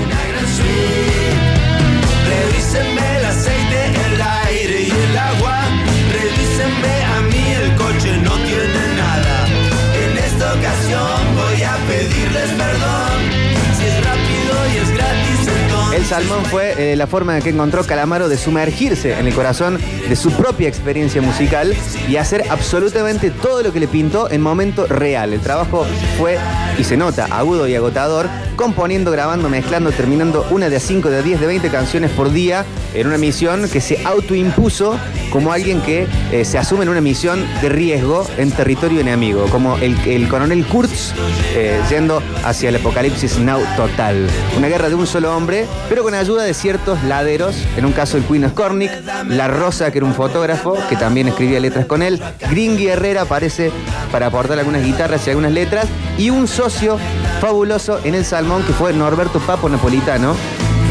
Salmón 16.10 16.44
fue 16.46 16.74
eh, 16.76 16.96
la 16.96 17.06
forma 17.06 17.36
en 17.36 17.42
que 17.44 17.50
encontró 17.50 17.84
Calamaro 17.84 18.28
de 18.28 18.36
sumergirse 18.36 19.16
en 19.16 19.28
el 19.28 19.32
corazón 19.32 19.78
de 20.08 20.16
su 20.16 20.32
propia 20.32 20.66
experiencia 20.66 21.22
musical 21.22 21.72
y 22.08 22.16
hacer 22.16 22.46
absolutamente 22.50 23.30
todo 23.30 23.62
lo 23.62 23.72
que 23.72 23.78
le 23.78 23.86
pintó 23.86 24.28
en 24.28 24.40
momento 24.40 24.88
real. 24.88 25.32
El 25.32 25.40
trabajo 25.40 25.86
fue, 26.18 26.36
y 26.76 26.82
se 26.82 26.96
nota, 26.96 27.26
agudo 27.26 27.68
y 27.68 27.76
agotador, 27.76 28.28
componiendo, 28.56 29.12
grabando, 29.12 29.48
mezclando, 29.48 29.92
terminando 29.92 30.44
una 30.50 30.68
de 30.68 30.80
5, 30.80 31.10
de 31.10 31.22
10, 31.22 31.40
de 31.40 31.46
20 31.46 31.70
canciones 31.70 32.10
por 32.10 32.32
día 32.32 32.64
en 32.92 33.06
una 33.06 33.16
misión 33.16 33.68
que 33.68 33.80
se 33.80 34.04
autoimpuso 34.04 34.98
como 35.30 35.52
alguien 35.52 35.80
que 35.80 36.08
eh, 36.32 36.44
se 36.44 36.58
asume 36.58 36.82
en 36.82 36.88
una 36.88 37.00
misión 37.00 37.46
de 37.62 37.68
riesgo 37.68 38.26
en 38.36 38.50
territorio 38.50 39.00
enemigo, 39.00 39.46
como 39.46 39.76
el, 39.76 39.96
el 40.06 40.28
coronel 40.28 40.66
Kurtz 40.66 41.12
eh, 41.54 41.80
yendo 41.88 42.20
hacia 42.44 42.68
el 42.68 42.76
apocalipsis 42.76 43.38
now 43.38 43.60
total. 43.76 44.28
Una 44.58 44.66
guerra 44.66 44.88
de 44.88 44.96
un 44.96 45.06
solo 45.06 45.34
hombre, 45.36 45.66
pero 45.88 45.99
con 46.02 46.14
ayuda 46.14 46.44
de 46.44 46.54
ciertos 46.54 47.02
laderos, 47.04 47.56
en 47.76 47.84
un 47.84 47.92
caso 47.92 48.16
el 48.16 48.24
Queen 48.24 48.48
Skornik, 48.48 48.90
La 49.28 49.48
Rosa, 49.48 49.90
que 49.90 49.98
era 49.98 50.06
un 50.06 50.14
fotógrafo, 50.14 50.76
que 50.88 50.96
también 50.96 51.28
escribía 51.28 51.60
letras 51.60 51.86
con 51.86 52.02
él, 52.02 52.20
Gringy 52.50 52.88
Herrera 52.88 53.22
aparece 53.22 53.70
para 54.10 54.26
aportar 54.26 54.58
algunas 54.58 54.84
guitarras 54.84 55.26
y 55.26 55.30
algunas 55.30 55.52
letras, 55.52 55.86
y 56.18 56.30
un 56.30 56.48
socio 56.48 56.98
fabuloso 57.40 58.00
en 58.04 58.14
el 58.14 58.24
Salmón, 58.24 58.62
que 58.62 58.72
fue 58.72 58.92
Norberto 58.92 59.38
Papo 59.40 59.68
Napolitano, 59.68 60.34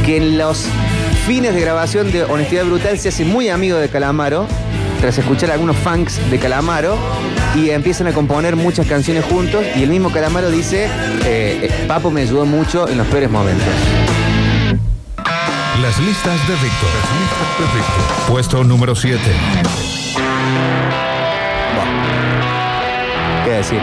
que 0.06 0.18
en 0.18 0.38
los 0.38 0.66
fines 1.26 1.54
de 1.54 1.62
grabación 1.62 2.12
de 2.12 2.24
Honestidad 2.24 2.66
Brutal 2.66 2.98
se 3.00 3.10
hace 3.10 3.26
muy 3.26 3.50
amigo 3.50 3.78
de 3.78 3.90
Calamaro, 3.90 4.48
tras 5.02 5.18
escuchar 5.18 5.52
algunos 5.52 5.78
funks 5.78 6.20
de 6.30 6.40
Calamaro, 6.40 6.98
y 7.56 7.70
empiezan 7.70 8.08
a 8.08 8.14
componer 8.14 8.56
muchas 8.56 8.86
canciones 8.88 9.26
juntos, 9.26 9.64
y 9.76 9.84
el 9.84 9.90
mismo 9.90 10.12
Calamaro 10.12 10.50
dice, 10.50 10.86
eh, 11.26 11.60
eh, 11.64 11.86
Papo 11.88 12.12
me 12.12 12.22
ayudó 12.22 12.46
mucho 12.46 12.88
en 12.88 12.98
los 12.98 13.08
peores 13.08 13.30
momentos. 13.30 13.68
Las 15.82 15.98
listas 16.00 16.46
de 16.46 16.56
Víctor. 16.56 16.90
Puesto 18.28 18.64
número 18.66 18.96
7. 18.96 19.22
¿Qué 23.46 23.52
decir? 23.52 23.80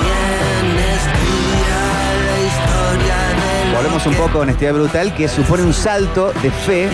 ¿Quién 0.00 0.78
estudia 0.78 1.78
la 2.26 2.40
historia 2.40 3.16
del 3.28 3.74
Volvemos 3.76 4.06
un 4.06 4.14
poco 4.14 4.38
a 4.38 4.40
Honestidad 4.40 4.74
Brutal, 4.74 5.14
que 5.14 5.28
supone 5.28 5.62
un 5.62 5.74
salto 5.74 6.32
de 6.42 6.50
fe 6.50 6.88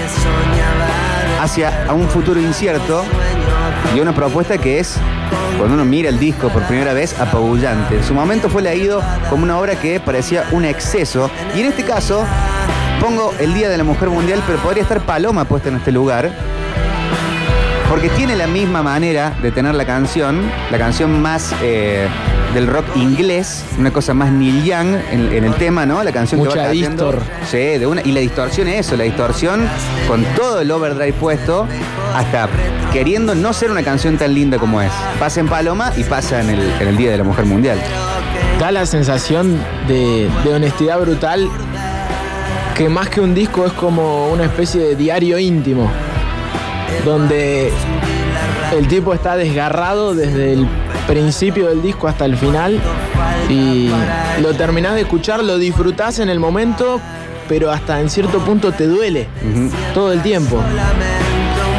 hacia 1.41 1.87
un 1.95 2.07
futuro 2.11 2.39
incierto 2.39 3.03
y 3.95 4.01
una 4.01 4.15
propuesta 4.15 4.59
que 4.59 4.79
es, 4.79 4.99
cuando 5.57 5.75
uno 5.75 5.85
mira 5.85 6.09
el 6.09 6.19
disco 6.19 6.49
por 6.49 6.63
primera 6.63 6.93
vez, 6.93 7.19
apabullante. 7.19 7.97
En 7.97 8.05
su 8.05 8.15
momento 8.15 8.49
fue 8.49 8.63
leído 8.63 9.03
como 9.29 9.43
una 9.43 9.59
obra 9.59 9.75
que 9.77 10.01
parecía 10.01 10.45
un 10.53 10.65
exceso 10.65 11.31
y 11.55 11.61
en 11.61 11.67
este 11.67 11.85
caso 11.85 12.25
pongo 13.01 13.33
el 13.39 13.55
Día 13.55 13.69
de 13.69 13.77
la 13.77 13.85
Mujer 13.85 14.09
Mundial, 14.09 14.43
pero 14.47 14.59
podría 14.59 14.83
estar 14.83 15.01
Paloma 15.01 15.45
puesta 15.45 15.69
en 15.69 15.77
este 15.77 15.93
lugar. 15.93 16.31
Porque 17.89 18.11
tiene 18.11 18.37
la 18.37 18.47
misma 18.47 18.83
manera 18.83 19.35
de 19.41 19.51
tener 19.51 19.75
la 19.75 19.87
canción, 19.87 20.51
la 20.71 20.79
canción 20.79 21.23
más 21.23 21.55
eh, 21.63 22.07
del 22.55 22.67
rock 22.67 22.85
inglés, 22.97 23.65
una 23.79 23.91
cosa 23.91 24.15
más 24.15 24.31
Neil 24.33 24.65
Young 24.65 24.97
en, 25.13 25.33
en 25.33 25.45
el 25.45 25.55
tema, 25.55 25.85
¿no? 25.87 26.03
La 26.03 26.13
canción 26.13 26.41
que 26.41 26.49
Mucha 26.49 26.63
va 26.63 26.67
cayendo. 26.69 27.13
distor. 27.13 27.23
Sí, 27.51 27.59
de 27.59 27.87
una, 27.87 28.01
y 28.03 28.13
la 28.13 28.21
distorsión 28.21 28.69
es 28.69 28.87
eso, 28.87 28.97
la 28.97 29.05
distorsión 29.05 29.69
con 30.07 30.25
todo 30.37 30.61
el 30.61 30.71
overdrive 30.71 31.13
puesto, 31.13 31.67
hasta 32.15 32.49
queriendo 32.93 33.35
no 33.35 33.53
ser 33.53 33.71
una 33.71 33.83
canción 33.83 34.17
tan 34.17 34.33
linda 34.35 34.59
como 34.59 34.81
es. 34.81 34.91
Pasa 35.19 35.41
en 35.41 35.49
Paloma 35.49 35.93
y 35.97 36.05
pasa 36.05 36.41
en 36.41 36.51
el, 36.51 36.61
en 36.81 36.89
el 36.89 36.97
Día 36.97 37.11
de 37.11 37.19
la 37.19 37.25
Mujer 37.25 37.45
Mundial. 37.45 37.79
Da 38.59 38.71
la 38.73 38.87
sensación 38.87 39.59
de, 39.87 40.29
de 40.45 40.55
honestidad 40.55 40.99
brutal 40.99 41.49
que 42.75 42.89
más 42.89 43.09
que 43.09 43.21
un 43.21 43.35
disco 43.35 43.67
es 43.67 43.73
como 43.73 44.29
una 44.29 44.45
especie 44.45 44.81
de 44.81 44.97
diario 44.97 45.39
íntimo, 45.39 45.91
donde 47.05 47.71
el 48.77 48.87
tipo 48.89 49.15
está 49.15 49.37
desgarrado 49.37 50.15
desde 50.15 50.53
el 50.55 50.69
principio 51.09 51.69
del 51.69 51.83
disco 51.83 52.07
hasta 52.07 52.27
el 52.27 52.37
final 52.37 52.79
y 53.49 53.91
lo 54.41 54.55
terminás 54.55 54.95
de 54.95 55.01
escuchar, 55.01 55.43
lo 55.43 55.59
disfrutás 55.59 56.19
en 56.19 56.29
el 56.29 56.39
momento, 56.39 57.01
pero 57.49 57.71
hasta 57.71 58.01
en 58.01 58.11
cierto 58.11 58.39
punto 58.41 58.73
te 58.73 58.87
duele 58.87 59.27
todo 59.95 60.13
el 60.13 60.23
tiempo. 60.23 60.63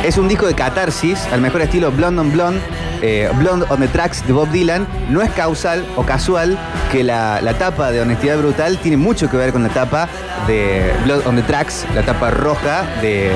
Es 0.04 0.18
un 0.18 0.28
disco 0.28 0.48
de 0.48 0.56
catarsis, 0.56 1.20
al 1.32 1.42
mejor 1.42 1.62
estilo 1.62 1.92
Blonde 1.92 2.22
on 2.22 2.32
Blonde, 2.32 2.60
eh, 3.02 3.30
Blonde 3.36 3.66
on 3.70 3.80
the 3.80 3.88
Tracks 3.88 4.26
de 4.26 4.34
Bob 4.34 4.50
Dylan. 4.50 4.88
No 5.10 5.22
es 5.22 5.30
causal 5.32 5.86
o 5.96 6.04
casual 6.04 6.58
que 6.92 7.04
la, 7.04 7.40
la 7.42 7.54
tapa 7.54 7.92
de 7.92 8.02
Honestidad 8.02 8.38
Brutal 8.40 8.78
tiene 8.80 8.98
mucho 8.98 9.30
que 9.30 9.38
ver 9.38 9.52
con 9.52 9.62
la 9.62 9.70
tapa 9.70 10.10
de 10.48 10.92
Blood 11.06 11.28
on 11.28 11.36
the 11.36 11.44
Tracks, 11.44 11.86
la 11.94 12.02
tapa 12.02 12.32
roja 12.32 12.84
de, 13.02 13.30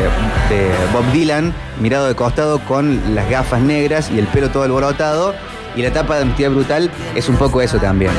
de 0.50 0.71
Bob 0.91 1.05
Dylan, 1.12 1.53
mirado 1.79 2.07
de 2.07 2.15
costado 2.15 2.59
con 2.59 3.13
las 3.13 3.29
gafas 3.29 3.62
negras 3.62 4.09
y 4.09 4.17
el 4.17 4.25
pelo 4.27 4.50
todo 4.50 4.63
alborotado. 4.63 5.35
Y 5.75 5.81
la 5.81 5.91
tapa 5.91 6.17
de 6.17 6.23
Honestidad 6.23 6.51
Brutal 6.51 6.91
es 7.15 7.29
un 7.29 7.35
poco 7.37 7.61
eso 7.61 7.77
también. 7.77 8.11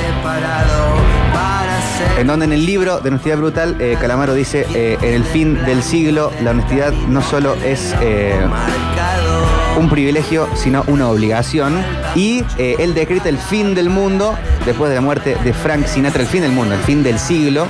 En 2.19 2.27
donde 2.27 2.45
en 2.45 2.53
el 2.53 2.65
libro 2.65 3.01
de 3.01 3.09
Honestidad 3.09 3.39
Brutal, 3.39 3.77
eh, 3.81 3.97
Calamaro 4.01 4.35
dice, 4.35 4.67
eh, 4.75 4.97
en 5.03 5.15
el 5.15 5.25
fin 5.25 5.65
del 5.65 5.83
siglo, 5.83 6.31
la 6.43 6.53
honestidad 6.53 6.93
no 7.09 7.21
solo 7.23 7.55
es 7.65 7.95
eh, 8.01 8.39
un 9.79 9.89
privilegio, 9.89 10.49
sino 10.55 10.85
una 10.87 11.09
obligación. 11.09 11.85
Y 12.15 12.45
él 12.59 12.95
decreta 12.95 13.29
el 13.29 13.39
fin 13.39 13.75
del 13.75 13.91
mundo 13.91 14.37
después 14.65 14.91
de 14.91 14.97
la 14.97 15.01
muerte 15.01 15.37
de 15.43 15.53
Frank 15.53 15.87
Sinatra, 15.87 16.23
el 16.23 16.29
fin 16.29 16.43
del 16.43 16.53
mundo, 16.53 16.75
el 16.75 16.81
fin 16.81 17.03
del 17.03 17.19
siglo, 17.19 17.67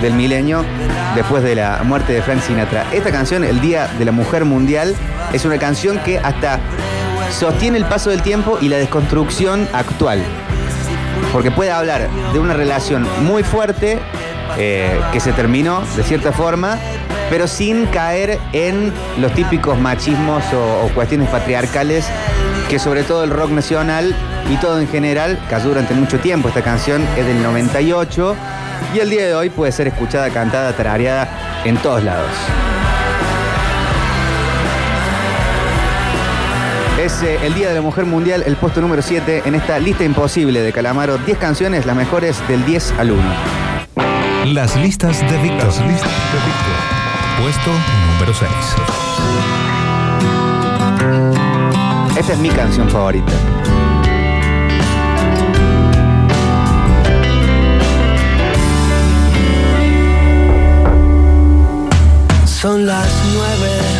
del 0.00 0.14
milenio, 0.14 0.64
después 1.14 1.42
de 1.42 1.56
la 1.56 1.82
muerte 1.84 2.12
de 2.12 2.22
Frank 2.22 2.40
Sinatra. 2.42 2.86
Esta 2.92 3.10
canción, 3.10 3.42
El 3.42 3.60
Día 3.60 3.88
de 3.98 4.04
la 4.04 4.12
Mujer 4.12 4.44
Mundial, 4.44 4.94
es 5.32 5.44
una 5.44 5.58
canción 5.58 5.98
que 6.04 6.18
hasta 6.18 6.60
sostiene 7.30 7.78
el 7.78 7.84
paso 7.84 8.10
del 8.10 8.22
tiempo 8.22 8.58
y 8.60 8.68
la 8.68 8.76
desconstrucción 8.76 9.68
actual. 9.72 10.22
Porque 11.32 11.50
puede 11.50 11.70
hablar 11.70 12.08
de 12.32 12.38
una 12.38 12.54
relación 12.54 13.06
muy 13.24 13.42
fuerte 13.42 13.98
eh, 14.56 14.98
que 15.12 15.20
se 15.20 15.32
terminó 15.32 15.82
de 15.96 16.02
cierta 16.02 16.32
forma, 16.32 16.78
pero 17.30 17.46
sin 17.46 17.86
caer 17.86 18.38
en 18.52 18.92
los 19.20 19.32
típicos 19.32 19.78
machismos 19.78 20.42
o, 20.54 20.88
cuestiones 20.94 21.28
patriarcales 21.28 22.06
que 22.68 22.78
sobre 22.78 23.02
todo 23.02 23.24
el 23.24 23.30
rock 23.30 23.50
nacional 23.50 24.14
y 24.50 24.56
todo 24.56 24.80
en 24.80 24.88
general 24.88 25.38
cayó 25.48 25.68
durante 25.68 25.94
mucho 25.94 26.18
tiempo. 26.18 26.48
Esta 26.48 26.62
canción 26.62 27.06
es 27.16 27.26
del 27.26 27.42
98 27.42 28.36
y 28.94 28.98
el 28.98 29.10
día 29.10 29.26
de 29.26 29.34
hoy 29.34 29.50
puede 29.50 29.72
ser 29.72 29.88
escuchada, 29.88 30.30
cantada, 30.30 30.72
tarareada 30.72 31.28
en 31.64 31.76
todos 31.76 32.02
lados. 32.02 32.30
Es 36.98 37.22
eh, 37.22 37.38
el 37.44 37.54
Día 37.54 37.68
de 37.68 37.76
la 37.76 37.80
Mujer 37.80 38.06
Mundial, 38.06 38.42
el 38.44 38.56
puesto 38.56 38.80
número 38.80 39.02
7 39.02 39.42
en 39.44 39.54
esta 39.54 39.78
lista 39.78 40.02
imposible 40.02 40.62
de 40.62 40.72
Calamaro. 40.72 41.16
10 41.16 41.38
canciones, 41.38 41.86
las 41.86 41.94
mejores 41.94 42.36
del 42.48 42.64
10 42.64 42.94
al 42.98 43.12
1. 43.12 43.22
Las 44.46 44.74
listas 44.74 45.20
de 45.20 45.38
Víctor. 45.38 45.66
Las 45.66 45.80
listas 45.80 46.10
de 46.10 46.38
Víctor. 46.44 46.74
Puesto 47.40 47.70
número 48.10 48.34
6. 48.34 48.50
Esta 52.18 52.32
es 52.32 52.38
mi 52.40 52.48
canción 52.48 52.88
favorita. 52.88 53.32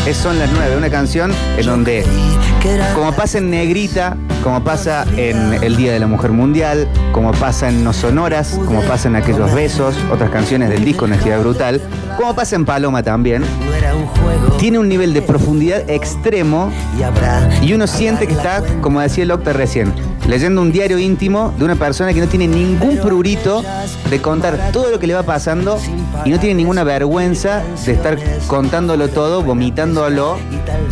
Es 0.09 0.17
Son 0.17 0.38
las 0.38 0.50
9, 0.50 0.75
una 0.79 0.88
canción 0.88 1.31
en 1.59 1.67
donde, 1.67 2.03
como 2.95 3.12
pasa 3.12 3.37
en 3.37 3.50
Negrita, 3.50 4.17
como 4.43 4.65
pasa 4.65 5.05
en 5.19 5.62
El 5.62 5.77
Día 5.77 5.93
de 5.93 5.99
la 5.99 6.07
Mujer 6.07 6.33
Mundial, 6.33 6.88
como 7.12 7.33
pasa 7.33 7.69
en 7.69 7.85
No 7.85 7.93
Sonoras, 7.93 8.59
como 8.64 8.81
pasa 8.85 9.09
en 9.09 9.16
Aquellos 9.16 9.53
Besos, 9.53 9.94
otras 10.11 10.31
canciones 10.31 10.71
del 10.71 10.83
disco 10.83 11.05
Honestidad 11.05 11.40
Brutal, 11.40 11.83
como 12.16 12.35
pasa 12.35 12.57
en 12.57 12.64
Paloma 12.64 13.03
también, 13.03 13.44
tiene 14.59 14.79
un 14.79 14.88
nivel 14.88 15.12
de 15.12 15.21
profundidad 15.21 15.88
extremo 15.90 16.73
y 17.61 17.75
uno 17.75 17.87
siente 17.87 18.27
que 18.27 18.33
está, 18.33 18.62
como 18.81 19.03
decía 19.03 19.25
el 19.25 19.31
Octa 19.31 19.53
recién, 19.53 19.92
leyendo 20.26 20.62
un 20.62 20.72
diario 20.72 20.98
íntimo 20.98 21.54
de 21.59 21.64
una 21.64 21.76
persona 21.76 22.12
que 22.12 22.20
no 22.20 22.26
tiene 22.26 22.48
ningún 22.48 22.98
prurito 22.98 23.62
de 24.11 24.20
contar 24.20 24.72
todo 24.72 24.90
lo 24.90 24.98
que 24.98 25.07
le 25.07 25.14
va 25.14 25.22
pasando 25.22 25.78
y 26.24 26.31
no 26.31 26.38
tiene 26.38 26.54
ninguna 26.54 26.85
vergüenza 26.85 27.62
de 27.85 27.92
estar 27.92 28.18
contándolo 28.46 29.09
todo, 29.09 29.42
vomitándolo, 29.42 30.37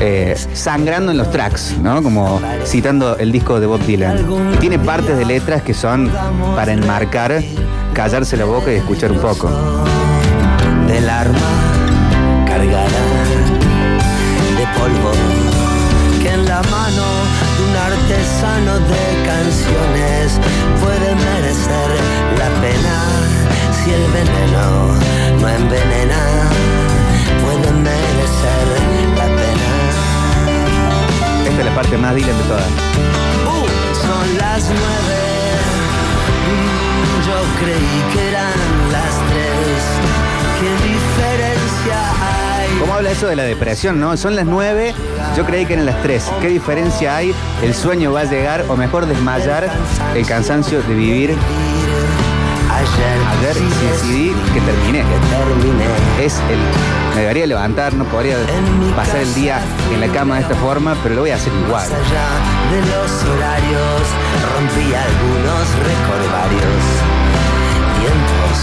eh, 0.01 0.37
sangrando 0.53 1.13
en 1.13 1.19
los 1.19 1.31
tracks, 1.31 1.77
¿no? 1.83 2.03
Como 2.03 2.41
citando 2.65 3.17
el 3.19 3.33
disco 3.33 3.61
de 3.61 3.67
Bob 3.67 3.81
Dylan. 3.85 4.57
Tiene 4.61 4.79
partes 4.79 5.17
de 5.17 5.25
letras 5.25 5.63
que 5.63 5.75
son 5.75 6.11
para 6.55 6.73
enmarcar, 6.73 7.43
callarse 7.93 8.37
la 8.37 8.45
boca 8.45 8.73
y 8.73 8.77
escuchar 8.77 9.13
un 9.13 9.19
poco. 9.19 9.51
del 10.87 11.11
arma 11.11 11.39
cargada 12.47 13.06
eso 43.17 43.29
de 43.29 43.37
la 43.37 43.45
depresión, 43.45 43.99
no? 43.99 44.15
Son 44.19 44.37
las 44.37 44.45
nueve, 44.45 44.95
yo 45.39 45.47
creí 45.47 45.65
que 45.65 45.73
eran 45.73 45.87
las 45.87 46.03
tres. 46.03 46.31
¿Qué 46.43 46.49
diferencia 46.49 47.17
hay? 47.17 47.35
El 47.63 47.73
sueño 47.73 48.13
va 48.13 48.21
a 48.21 48.25
llegar, 48.25 48.67
o 48.69 48.77
mejor 48.77 49.07
desmayar, 49.07 49.71
el 50.15 50.27
cansancio 50.27 50.83
de 50.83 50.95
vivir. 50.95 51.35
ayer 52.71 53.55
decidí 53.55 54.35
que 54.53 54.61
terminé. 54.61 55.03
Es 56.21 56.35
el. 56.51 56.59
Me 57.15 57.23
debería 57.23 57.47
levantar, 57.47 57.95
no 57.95 58.05
podría 58.05 58.37
pasar 58.95 59.23
el 59.23 59.35
día 59.35 59.63
en 59.95 60.01
la 60.03 60.09
cama 60.09 60.35
de 60.35 60.43
esta 60.43 60.55
forma, 60.57 60.95
pero 61.03 61.15
lo 61.15 61.21
voy 61.23 61.31
a 61.31 61.37
hacer 61.37 61.55
igual. 61.55 61.89
Más 61.89 61.99
allá 61.99 62.29
de 62.71 62.81
los 62.81 63.25
horarios 63.25 64.03
rompí 64.53 64.93
algunos 64.95 65.67
recordarios 65.79 67.36
tiempos 68.07 68.59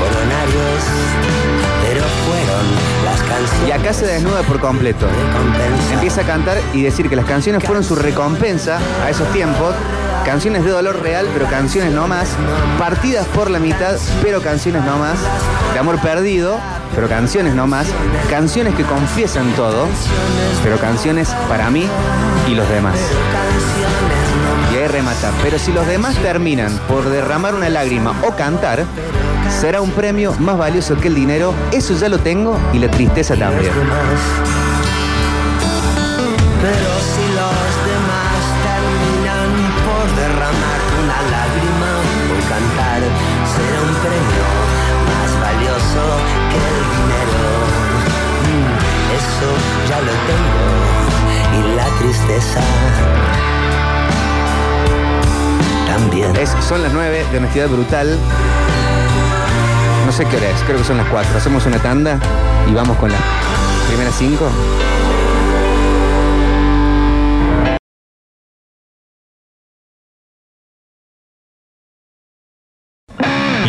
coronarios 0.00 1.38
pero 1.82 2.02
fueron 2.26 2.66
las 3.04 3.20
canciones 3.22 3.68
Y 3.68 3.72
acá 3.72 3.92
se 3.92 4.06
desnuda 4.06 4.42
por 4.42 4.60
completo. 4.60 5.06
Empieza 5.92 6.22
a 6.22 6.24
cantar 6.24 6.58
y 6.74 6.82
decir 6.82 7.08
que 7.08 7.16
las 7.16 7.24
canciones 7.24 7.64
fueron 7.64 7.82
su 7.82 7.94
recompensa 7.94 8.78
a 9.04 9.10
esos 9.10 9.30
tiempos. 9.32 9.74
Canciones 10.24 10.64
de 10.64 10.70
dolor 10.70 11.00
real, 11.00 11.26
pero 11.32 11.46
canciones 11.46 11.92
no 11.92 12.06
más. 12.06 12.28
Partidas 12.78 13.26
por 13.28 13.50
la 13.50 13.58
mitad, 13.58 13.96
pero 14.22 14.42
canciones 14.42 14.84
no 14.84 14.98
más. 14.98 15.18
De 15.72 15.78
amor 15.78 15.98
perdido, 16.00 16.58
pero 16.94 17.08
canciones 17.08 17.54
no 17.54 17.66
más. 17.66 17.86
Canciones 18.28 18.74
que 18.74 18.82
confiesan 18.82 19.50
todo, 19.52 19.86
pero 20.62 20.78
canciones 20.78 21.30
para 21.48 21.70
mí 21.70 21.86
y 22.48 22.54
los 22.54 22.68
demás. 22.68 22.96
Y 24.98 25.00
ahí 25.00 25.04
remata. 25.04 25.30
Pero 25.42 25.58
si 25.58 25.72
los 25.72 25.86
demás 25.86 26.16
terminan 26.16 26.76
por 26.88 27.04
derramar 27.08 27.54
una 27.54 27.68
lágrima 27.68 28.12
o 28.26 28.34
cantar, 28.34 28.84
será 29.60 29.80
un 29.80 29.90
premio 29.92 30.32
más 30.40 30.58
valioso 30.58 30.96
que 30.96 31.08
el 31.08 31.14
dinero. 31.14 31.54
Eso 31.72 31.96
ya 31.98 32.08
lo 32.08 32.18
tengo 32.18 32.58
y 32.72 32.78
la 32.78 32.90
tristeza 32.90 33.36
también. 33.36 33.72
Pero 36.60 36.90
si 37.12 37.24
los 37.38 37.56
demás 37.86 38.40
terminan 38.66 39.48
por 39.86 40.06
derramar 40.16 40.80
una 41.02 41.18
lágrima 41.30 41.92
o 42.34 42.36
cantar, 42.48 43.00
será 43.54 43.78
un 43.82 43.94
premio 44.02 44.46
más 45.06 45.30
valioso 45.40 46.02
que 46.50 46.58
el 46.58 46.80
dinero. 46.98 47.46
Mm, 48.48 48.72
Eso 49.14 49.48
ya 49.88 49.98
lo 50.00 50.12
tengo. 50.26 50.62
Y 51.56 51.76
la 51.76 51.86
tristeza 51.98 52.60
también. 55.98 56.36
Es, 56.36 56.50
son 56.66 56.82
las 56.82 56.92
9 56.92 57.26
de 57.30 57.38
honestidad 57.38 57.68
brutal. 57.68 58.16
No 60.06 60.12
sé 60.12 60.24
qué 60.26 60.36
hora 60.36 60.48
es, 60.48 60.62
creo 60.62 60.78
que 60.78 60.84
son 60.84 60.96
las 60.96 61.08
4. 61.08 61.36
Hacemos 61.36 61.66
una 61.66 61.78
tanda 61.78 62.18
y 62.70 62.74
vamos 62.74 62.96
con 62.98 63.10
las 63.10 63.20
primeras 63.88 64.14
5. 64.16 64.48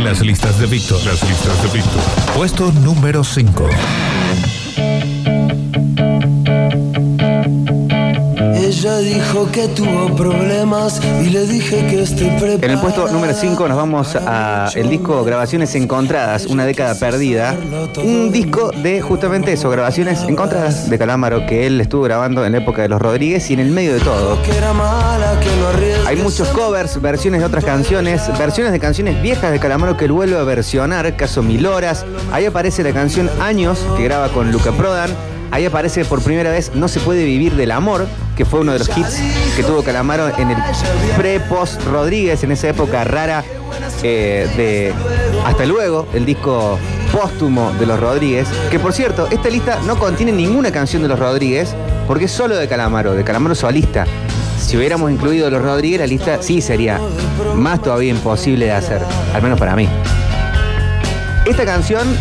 Las 0.03 0.21
listas 0.21 0.59
de 0.59 0.65
Víctor. 0.67 1.03
Las 1.05 1.21
listas 1.27 1.61
de 1.63 1.69
Víctor. 1.69 2.01
Puesto 2.35 2.71
número 2.71 3.23
5. 3.23 3.67
Dijo 9.39 9.51
que 9.51 9.67
tuvo 9.69 10.15
problemas 10.15 10.99
y 11.21 11.29
le 11.29 11.45
dije 11.45 11.87
que 11.87 12.03
estoy. 12.03 12.27
En 12.61 12.71
el 12.71 12.79
puesto 12.79 13.07
número 13.09 13.33
5 13.33 13.67
nos 13.67 13.77
vamos 13.77 14.15
a 14.15 14.69
el 14.75 14.89
disco 14.89 15.23
Grabaciones 15.23 15.75
Encontradas, 15.75 16.45
una 16.45 16.65
década 16.65 16.95
perdida. 16.95 17.55
Un 18.03 18.31
disco 18.31 18.71
de 18.71 19.01
justamente 19.01 19.53
eso, 19.53 19.69
grabaciones 19.69 20.23
encontradas 20.23 20.89
de 20.89 20.97
Calámaro 20.97 21.45
que 21.45 21.67
él 21.67 21.79
estuvo 21.79 22.03
grabando 22.03 22.45
en 22.45 22.51
la 22.51 22.57
época 22.57 22.81
de 22.81 22.89
los 22.89 23.01
Rodríguez 23.01 23.49
y 23.49 23.53
en 23.53 23.59
el 23.59 23.71
medio 23.71 23.93
de 23.93 23.99
todo. 24.01 24.37
Hay 26.05 26.15
muchos 26.17 26.49
covers, 26.49 27.01
versiones 27.01 27.39
de 27.39 27.45
otras 27.45 27.63
canciones, 27.63 28.27
versiones 28.37 28.73
de 28.73 28.79
canciones 28.79 29.21
viejas 29.21 29.51
de 29.51 29.59
Calamaro 29.59 29.95
que 29.95 30.05
él 30.05 30.11
vuelve 30.11 30.37
a 30.37 30.43
versionar, 30.43 31.15
caso 31.15 31.43
Mil 31.43 31.65
Horas. 31.65 32.05
Ahí 32.31 32.45
aparece 32.45 32.83
la 32.83 32.91
canción 32.91 33.29
Años, 33.39 33.79
que 33.95 34.03
graba 34.03 34.29
con 34.29 34.51
Luca 34.51 34.71
Prodan. 34.71 35.38
Ahí 35.51 35.65
aparece 35.65 36.05
por 36.05 36.21
primera 36.21 36.51
vez 36.51 36.71
No 36.75 36.87
se 36.87 36.99
puede 36.99 37.25
vivir 37.25 37.55
del 37.55 37.71
amor, 37.71 38.07
que 38.35 38.45
fue 38.45 38.59
uno 38.59 38.73
de 38.73 38.79
los 38.79 38.89
hits 38.97 39.19
que 39.55 39.63
tuvo 39.63 39.83
Calamaro 39.83 40.29
en 40.37 40.51
el 40.51 40.57
pre-post 41.17 41.83
Rodríguez, 41.85 42.43
en 42.43 42.51
esa 42.51 42.69
época 42.69 43.03
rara 43.03 43.43
eh, 44.03 44.47
de 44.55 44.93
Hasta 45.45 45.65
luego, 45.65 46.07
el 46.13 46.25
disco 46.25 46.77
póstumo 47.11 47.71
de 47.79 47.85
los 47.85 47.99
Rodríguez. 47.99 48.47
Que 48.69 48.79
por 48.79 48.93
cierto, 48.93 49.27
esta 49.31 49.49
lista 49.49 49.79
no 49.85 49.97
contiene 49.97 50.31
ninguna 50.31 50.71
canción 50.71 51.01
de 51.01 51.07
los 51.07 51.19
Rodríguez, 51.19 51.75
porque 52.07 52.25
es 52.25 52.31
solo 52.31 52.55
de 52.55 52.67
Calamaro, 52.67 53.13
de 53.13 53.23
Calamaro 53.23 53.55
solista. 53.55 54.05
Si 54.59 54.77
hubiéramos 54.77 55.11
incluido 55.11 55.49
los 55.49 55.61
Rodríguez, 55.61 55.99
la 55.99 56.07
lista 56.07 56.41
sí 56.41 56.61
sería 56.61 56.99
más 57.55 57.81
todavía 57.81 58.11
imposible 58.11 58.65
de 58.65 58.71
hacer, 58.71 59.01
al 59.33 59.41
menos 59.41 59.57
para 59.57 59.75
mí. 59.75 59.87
Esta 61.49 61.65
canción 61.65 62.15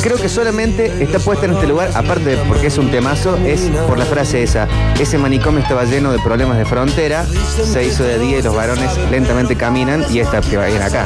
creo 0.00 0.16
que 0.16 0.28
solamente 0.28 1.02
está 1.02 1.18
puesta 1.18 1.44
en 1.44 1.54
este 1.54 1.66
lugar, 1.66 1.90
aparte 1.92 2.30
de 2.30 2.36
porque 2.36 2.68
es 2.68 2.78
un 2.78 2.88
temazo, 2.88 3.36
es 3.44 3.62
por 3.88 3.98
la 3.98 4.04
frase 4.04 4.44
esa. 4.44 4.68
Ese 4.98 5.18
manicomio 5.18 5.60
estaba 5.60 5.84
lleno 5.84 6.12
de 6.12 6.20
problemas 6.20 6.56
de 6.56 6.64
frontera, 6.64 7.26
se 7.26 7.84
hizo 7.84 8.04
de 8.04 8.20
día 8.20 8.38
y 8.38 8.42
los 8.42 8.54
varones 8.54 8.96
lentamente 9.10 9.56
caminan 9.56 10.06
y 10.08 10.20
esta 10.20 10.40
que 10.40 10.56
va 10.56 10.64
a 10.64 10.70
ir 10.70 10.80
acá. 10.80 11.04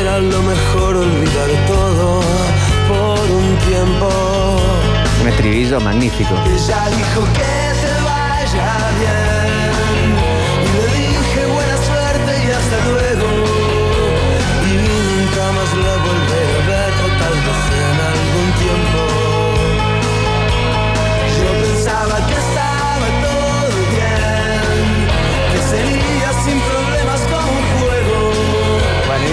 Era 0.00 0.18
lo 0.18 0.42
mejor 0.42 0.96
olvidar 0.96 1.48
todo 1.66 2.20
por 2.88 3.30
un 3.30 3.56
tiempo. 3.70 4.60
Un 5.22 5.28
estribillo 5.28 5.80
magnífico. 5.80 6.34
Ella 6.44 6.90
dijo 6.90 7.24
que 7.32 7.75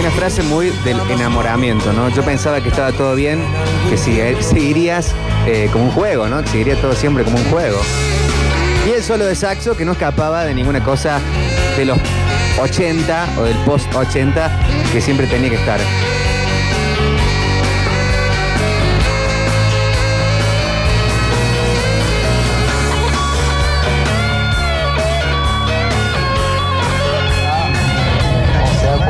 una 0.03 0.11
frase 0.11 0.43
muy 0.43 0.69
del 0.83 0.99
enamoramiento, 1.09 1.93
¿no? 1.93 2.09
Yo 2.09 2.23
pensaba 2.23 2.59
que 2.59 2.67
estaba 2.67 2.91
todo 2.91 3.15
bien, 3.15 3.41
que 3.89 3.95
seguirías 3.97 5.15
eh, 5.47 5.69
como 5.71 5.85
un 5.85 5.91
juego, 5.91 6.27
¿no? 6.27 6.45
Seguiría 6.45 6.75
todo 6.75 6.93
siempre 6.93 7.23
como 7.23 7.37
un 7.37 7.45
juego. 7.45 7.79
Y 8.85 8.91
el 8.91 9.01
solo 9.01 9.25
de 9.25 9.33
saxo 9.33 9.77
que 9.77 9.85
no 9.85 9.93
escapaba 9.93 10.43
de 10.43 10.53
ninguna 10.53 10.83
cosa 10.83 11.21
de 11.77 11.85
los 11.85 11.97
80 12.59 13.35
o 13.37 13.43
del 13.43 13.55
post 13.59 13.95
80 13.95 14.51
que 14.91 14.99
siempre 14.99 15.25
tenía 15.25 15.51
que 15.51 15.55
estar. 15.55 15.79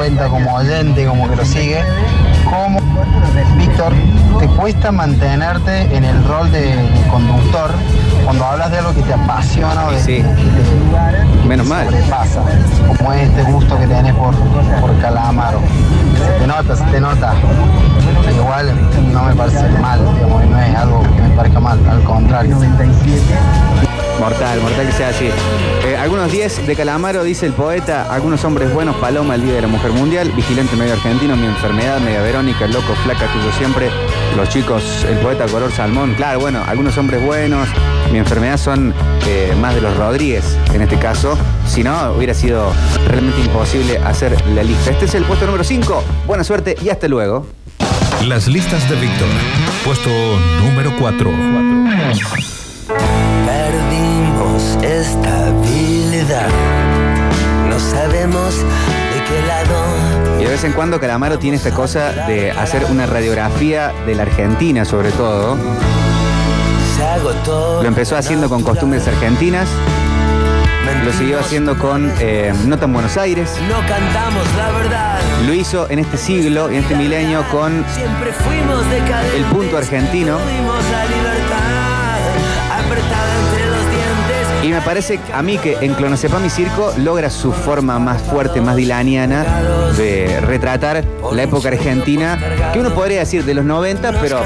Cuenta 0.03 0.27
como 0.27 0.53
oyente, 0.55 1.05
como 1.05 1.29
que 1.29 1.35
lo 1.37 1.45
sigue, 1.45 1.81
cómo, 2.53 2.79
Víctor, 3.57 3.93
te 4.39 4.47
cuesta 4.47 4.91
mantenerte 4.91 5.95
en 5.95 6.03
el 6.03 6.23
rol 6.25 6.51
de, 6.51 6.75
conductor 7.09 7.71
cuando 8.23 8.45
hablas 8.45 8.71
de 8.71 8.77
algo 8.77 8.93
que 8.93 9.01
te 9.01 9.13
apasiona 9.13 9.87
o 9.87 9.91
de, 9.91 9.99
Sí. 9.99 10.17
que 10.17 10.23
te 10.23 11.47
Menos 11.47 11.67
mal. 11.67 11.85
sobrepasa, 11.85 12.41
como 12.97 13.13
este 13.13 13.43
gusto 13.43 13.77
que 13.77 13.87
tenés 13.87 14.13
por, 14.15 14.33
por 14.81 14.97
Calamaro. 14.99 15.59
Se 16.25 16.39
te 16.39 16.47
nota, 16.47 16.75
se 16.75 16.83
te 16.85 17.01
nota. 17.01 17.33
Igual 18.33 18.73
no 19.11 19.23
me 19.23 19.35
parece 19.35 19.67
mal, 19.81 19.99
digamos, 20.15 20.45
no 20.45 20.59
es 20.59 20.75
algo 20.75 21.01
que 21.01 21.21
me 21.21 21.29
parezca 21.35 21.59
mal, 21.59 21.79
al 21.89 22.03
contrario. 22.03 22.57
Mortal, 24.19 24.61
mortal 24.61 24.85
que 24.85 24.91
sea 24.93 25.09
así. 25.09 25.29
Eh, 25.85 25.97
algunos 25.97 26.31
10 26.31 26.65
de 26.67 26.75
Calamaro, 26.75 27.23
dice 27.23 27.45
el 27.45 27.53
poeta, 27.53 28.13
algunos 28.13 28.43
hombres 28.45 28.73
buenos, 28.73 28.95
Paloma, 28.97 29.35
el 29.35 29.41
Día 29.43 29.55
de 29.55 29.61
la 29.63 29.67
Mujer 29.67 29.91
Mundial, 29.91 30.31
Vigilante 30.31 30.75
Medio 30.75 30.93
Argentino, 30.93 31.35
Mi 31.35 31.47
Enfermedad, 31.47 31.99
Media 31.99 32.21
Verónica, 32.43 32.67
Loco, 32.67 32.93
Flaca, 33.03 33.31
Tuyo 33.31 33.53
Siempre, 33.57 33.89
Los 34.35 34.49
Chicos, 34.49 35.05
el 35.07 35.17
poeta 35.19 35.45
Color 35.45 35.71
Salmón, 35.71 36.13
claro, 36.15 36.41
bueno, 36.41 36.61
algunos 36.67 36.97
hombres 36.97 37.23
buenos, 37.25 37.69
Mi 38.11 38.17
Enfermedad 38.17 38.57
son 38.57 38.93
eh, 39.25 39.55
más 39.61 39.73
de 39.73 39.79
los 39.79 39.95
Rodríguez, 39.95 40.43
en 40.73 40.81
este 40.81 40.99
caso, 40.99 41.37
si 41.65 41.83
no, 41.83 42.11
hubiera 42.11 42.33
sido 42.33 42.73
realmente 43.07 43.39
imposible 43.39 43.97
hacer 43.99 44.35
la 44.47 44.61
lista. 44.61 44.91
Este 44.91 45.05
es 45.05 45.15
el 45.15 45.23
puesto 45.23 45.45
número 45.45 45.63
5, 45.63 46.03
buena 46.27 46.43
suerte 46.43 46.75
y 46.81 46.89
hasta 46.89 47.07
luego. 47.07 47.47
Las 48.27 48.47
listas 48.47 48.89
de 48.89 48.97
Víctor. 48.97 49.29
Puesto 49.85 50.09
número 50.65 50.91
4. 50.99 51.29
Perdimos 53.45 54.63
estabilidad. 54.83 56.49
No 57.69 57.79
sabemos. 57.79 58.55
Y 60.39 60.43
de 60.43 60.49
vez 60.49 60.63
en 60.63 60.73
cuando 60.73 60.99
Calamaro 60.99 61.39
tiene 61.39 61.57
esta 61.57 61.71
cosa 61.71 62.11
de 62.27 62.51
hacer 62.51 62.85
una 62.85 63.05
radiografía 63.05 63.93
de 64.05 64.15
la 64.15 64.23
Argentina, 64.23 64.85
sobre 64.85 65.11
todo. 65.11 65.57
Lo 67.81 67.87
empezó 67.87 68.15
haciendo 68.17 68.49
con 68.49 68.63
costumbres 68.63 69.07
argentinas, 69.07 69.67
lo 71.03 71.11
siguió 71.13 71.39
haciendo 71.39 71.77
con 71.77 72.11
eh, 72.19 72.53
Nota 72.65 72.85
en 72.85 72.93
Buenos 72.93 73.17
Aires, 73.17 73.55
No 73.67 73.79
cantamos 73.87 74.45
la 74.57 74.71
verdad. 74.71 75.19
lo 75.45 75.53
hizo 75.53 75.89
en 75.89 75.99
este 75.99 76.17
siglo 76.17 76.71
y 76.71 76.75
en 76.75 76.83
este 76.83 76.95
milenio 76.95 77.43
con. 77.51 77.83
El 79.35 79.43
punto 79.45 79.77
argentino. 79.77 80.37
Y 84.63 84.69
me 84.69 84.79
parece 84.81 85.19
a 85.33 85.41
mí 85.41 85.57
que 85.57 85.77
en 85.81 85.93
Clonazepam 85.93 86.45
y 86.45 86.49
Circo 86.49 86.93
logra 86.97 87.29
su 87.29 87.51
forma 87.51 87.99
más 87.99 88.21
fuerte, 88.21 88.61
más 88.61 88.77
dilaniana 88.77 89.45
de 89.97 90.39
retratar 90.39 91.03
la 91.33 91.43
época 91.43 91.67
argentina, 91.67 92.39
que 92.71 92.79
uno 92.79 92.93
podría 92.93 93.19
decir 93.19 93.43
de 93.43 93.53
los 93.55 93.65
90, 93.65 94.21
pero 94.21 94.39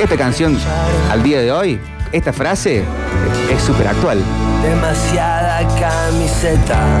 esta 0.00 0.16
canción 0.16 0.56
al 1.10 1.24
día 1.24 1.40
de 1.40 1.50
hoy, 1.50 1.80
esta 2.12 2.32
frase 2.32 2.84
es 3.52 3.62
súper 3.62 3.88
actual. 3.88 4.22
Demasiada 4.62 5.66
camiseta 5.76 7.00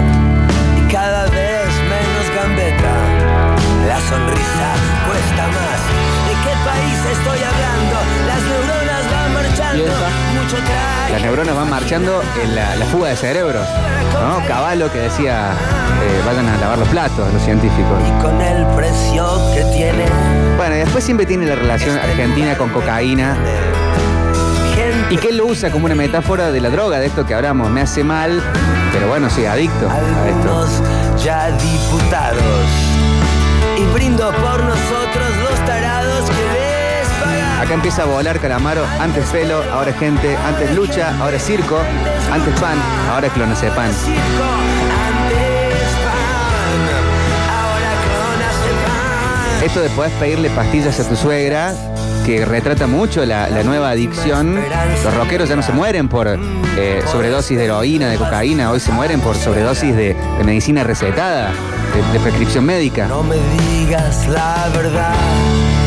y 0.76 0.92
cada 0.92 1.26
vez 1.26 1.68
menos 1.88 2.26
gambeta. 2.34 2.92
La 3.86 4.00
sonrisa 4.00 5.01
Las 11.12 11.20
neuronas 11.20 11.54
van 11.54 11.68
marchando 11.68 12.22
en 12.42 12.54
la, 12.54 12.74
la 12.74 12.86
fuga 12.86 13.10
de 13.10 13.16
cerebros. 13.16 13.66
¿no? 14.14 14.46
Caballo 14.48 14.90
que 14.90 14.98
decía, 14.98 15.50
eh, 15.50 16.22
vayan 16.24 16.48
a 16.48 16.56
lavar 16.56 16.78
los 16.78 16.88
platos, 16.88 17.30
los 17.32 17.42
científicos. 17.42 17.98
Y 18.08 18.22
con 18.22 18.40
el 18.40 18.66
precio 18.74 19.26
que 19.54 19.62
tiene. 19.66 20.06
Bueno, 20.56 20.74
y 20.74 20.78
después 20.78 21.04
siempre 21.04 21.26
tiene 21.26 21.44
la 21.44 21.54
relación 21.54 21.98
argentina 21.98 22.56
con 22.56 22.70
cocaína. 22.70 23.36
Y 25.10 25.18
que 25.18 25.28
él 25.28 25.36
lo 25.36 25.44
usa 25.44 25.70
como 25.70 25.84
una 25.84 25.94
metáfora 25.94 26.50
de 26.50 26.62
la 26.62 26.70
droga, 26.70 26.98
de 26.98 27.06
esto 27.06 27.26
que 27.26 27.34
hablamos, 27.34 27.68
me 27.68 27.82
hace 27.82 28.02
mal, 28.02 28.42
pero 28.94 29.08
bueno, 29.08 29.28
soy 29.28 29.44
adicto 29.44 29.90
a 29.90 30.28
esto. 30.28 31.01
Acá 37.72 37.78
empieza 37.78 38.02
a 38.02 38.04
volar 38.04 38.38
Calamaro, 38.38 38.84
antes 39.00 39.24
pelo, 39.30 39.62
ahora 39.72 39.94
gente, 39.94 40.36
antes 40.36 40.74
lucha, 40.74 41.16
ahora 41.18 41.38
circo, 41.38 41.78
antes 42.30 42.60
pan, 42.60 42.76
ahora. 43.10 43.30
Circo, 43.30 43.44
antes 43.44 43.70
pan. 43.70 43.90
Esto 49.64 49.80
de 49.80 49.88
poder 49.88 50.12
pedirle 50.20 50.50
pastillas 50.50 51.00
a 51.00 51.08
tu 51.08 51.16
suegra, 51.16 51.72
que 52.26 52.44
retrata 52.44 52.86
mucho 52.86 53.24
la, 53.24 53.48
nueva 53.62 53.88
adicción. 53.88 54.62
Los 55.02 55.14
rockeros 55.14 55.48
ya 55.48 55.56
no 55.56 55.62
se 55.62 55.72
mueren 55.72 56.10
por 56.10 56.28
eh, 56.28 57.02
sobredosis 57.10 57.56
de 57.56 57.64
heroína, 57.64 58.10
de 58.10 58.18
cocaína, 58.18 58.70
hoy 58.70 58.80
se 58.80 58.92
mueren 58.92 59.22
por 59.22 59.34
sobredosis 59.34 59.96
de, 59.96 60.12
de 60.12 60.44
medicina 60.44 60.84
recetada, 60.84 61.52
de, 61.94 62.12
de 62.12 62.20
prescripción 62.20 62.66
médica. 62.66 63.06
No 63.06 63.22
me 63.22 63.36
digas 63.56 64.28
la 64.28 64.68
verdad. 64.74 65.81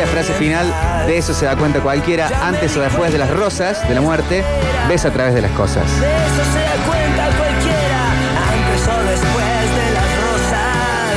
La 0.00 0.06
frase 0.06 0.32
final, 0.32 0.66
de 1.06 1.18
eso 1.18 1.34
se 1.34 1.44
da 1.44 1.56
cuenta 1.56 1.80
cualquiera, 1.80 2.30
antes 2.42 2.74
o 2.74 2.80
después 2.80 3.12
de 3.12 3.18
las 3.18 3.28
rosas, 3.28 3.86
de 3.86 3.94
la 3.94 4.00
muerte, 4.00 4.42
ves 4.88 5.04
a 5.04 5.10
través 5.10 5.34
de 5.34 5.42
las 5.42 5.50
cosas. 5.50 5.84
De 6.00 6.06
eso 6.06 6.42
se 6.54 6.58
da 6.58 6.72
cuenta 6.88 7.28
cualquiera, 7.36 8.12
antes 8.48 8.88
o 8.88 9.02
después 9.04 9.70
de 9.76 9.90
las 9.92 10.08
rosas. 10.24 11.16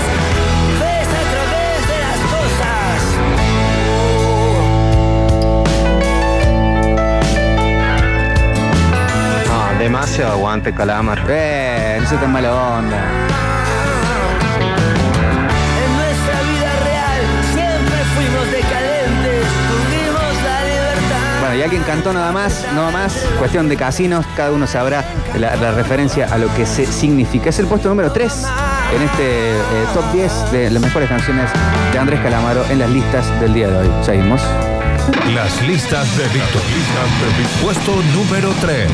Ves 0.81 1.07
a 1.07 1.23
través 1.31 1.87
de 1.87 1.97
las 2.03 2.19
cosas. 2.35 2.99
No, 9.47 9.79
demasiado 9.79 10.31
aguante, 10.33 10.73
Calamar. 10.73 11.23
Eh, 11.29 11.99
no 12.01 12.09
sea 12.09 12.19
tan 12.19 12.33
mala 12.33 12.53
onda. 12.53 13.22
Alguien 21.63 21.83
cantó 21.83 22.13
nada 22.13 22.31
más, 22.31 22.65
nada 22.75 22.91
más, 22.91 23.13
cuestión 23.39 23.69
de 23.69 23.75
casinos, 23.77 24.25
cada 24.35 24.51
uno 24.51 24.67
sabrá 24.67 25.03
la, 25.37 25.55
la 25.55 25.71
referencia 25.71 26.27
a 26.31 26.37
lo 26.37 26.53
que 26.55 26.65
se 26.65 26.85
significa. 26.85 27.49
Es 27.49 27.59
el 27.59 27.67
puesto 27.67 27.89
número 27.89 28.11
3 28.11 28.31
en 28.95 29.01
este 29.01 29.51
eh, 29.51 29.85
top 29.93 30.03
10 30.13 30.51
de 30.51 30.69
las 30.71 30.81
mejores 30.81 31.09
canciones 31.09 31.49
de 31.91 31.99
Andrés 31.99 32.19
Calamaro 32.21 32.65
en 32.69 32.79
las 32.79 32.89
listas 32.89 33.25
del 33.39 33.53
día 33.53 33.67
de 33.69 33.77
hoy. 33.77 33.89
Seguimos. 34.03 34.41
Las 35.33 35.61
listas 35.67 36.17
de 36.17 36.23
Víctor. 36.29 36.61
Puesto 37.61 37.91
número 38.13 38.53
3. 38.61 38.87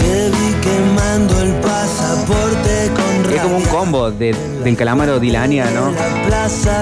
Te 0.00 0.30
vi 0.30 0.52
quemando 0.62 1.40
el 1.42 1.52
pasaporte 1.54 2.90
con 2.94 3.32
Es 3.34 3.40
como 3.42 3.56
un 3.56 3.64
combo 3.64 4.10
de- 4.10 4.34
del 4.64 4.76
Calamaro 4.76 5.18
Dilania, 5.20 5.66
¿no? 5.70 5.92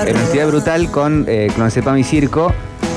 En 0.06 0.16
entidad 0.16 0.46
brutal 0.48 0.90
con 0.90 1.24
eh, 1.28 1.48
Clonazepam 1.54 1.98
y 1.98 2.04
Circo. 2.04 2.52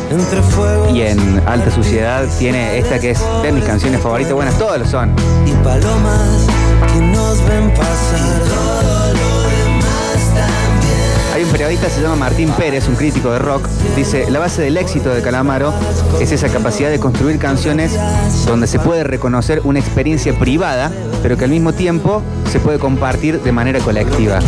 Entre 0.09 0.41
fuego 0.41 0.89
Y 0.93 1.01
en 1.01 1.41
Alta 1.47 1.71
Suciedad 1.71 2.25
tiene 2.37 2.77
esta 2.77 2.99
que 2.99 3.11
es 3.11 3.21
de 3.43 3.51
mis 3.51 3.63
canciones 3.63 4.01
favoritas. 4.01 4.33
Buenas, 4.33 4.57
todas 4.57 4.79
lo 4.79 4.85
son. 4.85 5.13
y 5.45 5.51
palomas 5.63 6.47
que 6.93 6.99
nos 6.99 7.43
ven 7.47 7.69
pasar. 7.73 8.39
Todo 8.39 9.13
lo 9.13 9.41
demás 9.41 10.25
también. 10.33 11.33
Hay 11.33 11.43
un 11.43 11.49
periodista, 11.49 11.89
se 11.89 12.01
llama 12.01 12.15
Martín 12.15 12.49
Pérez, 12.51 12.87
un 12.87 12.95
crítico 12.95 13.31
de 13.31 13.39
rock. 13.39 13.67
Dice, 13.95 14.29
la 14.29 14.39
base 14.39 14.61
del 14.61 14.77
éxito 14.77 15.09
de 15.13 15.21
Calamaro 15.21 15.73
es 16.19 16.31
esa 16.31 16.49
capacidad 16.49 16.89
de 16.89 16.99
construir 16.99 17.37
canciones 17.39 17.97
donde 18.45 18.67
se 18.67 18.79
puede 18.79 19.03
reconocer 19.03 19.61
una 19.63 19.79
experiencia 19.79 20.33
privada, 20.37 20.91
pero 21.21 21.37
que 21.37 21.45
al 21.45 21.51
mismo 21.51 21.73
tiempo 21.73 22.21
se 22.49 22.59
puede 22.59 22.79
compartir 22.79 23.41
de 23.41 23.51
manera 23.51 23.79
colectiva. 23.79 24.39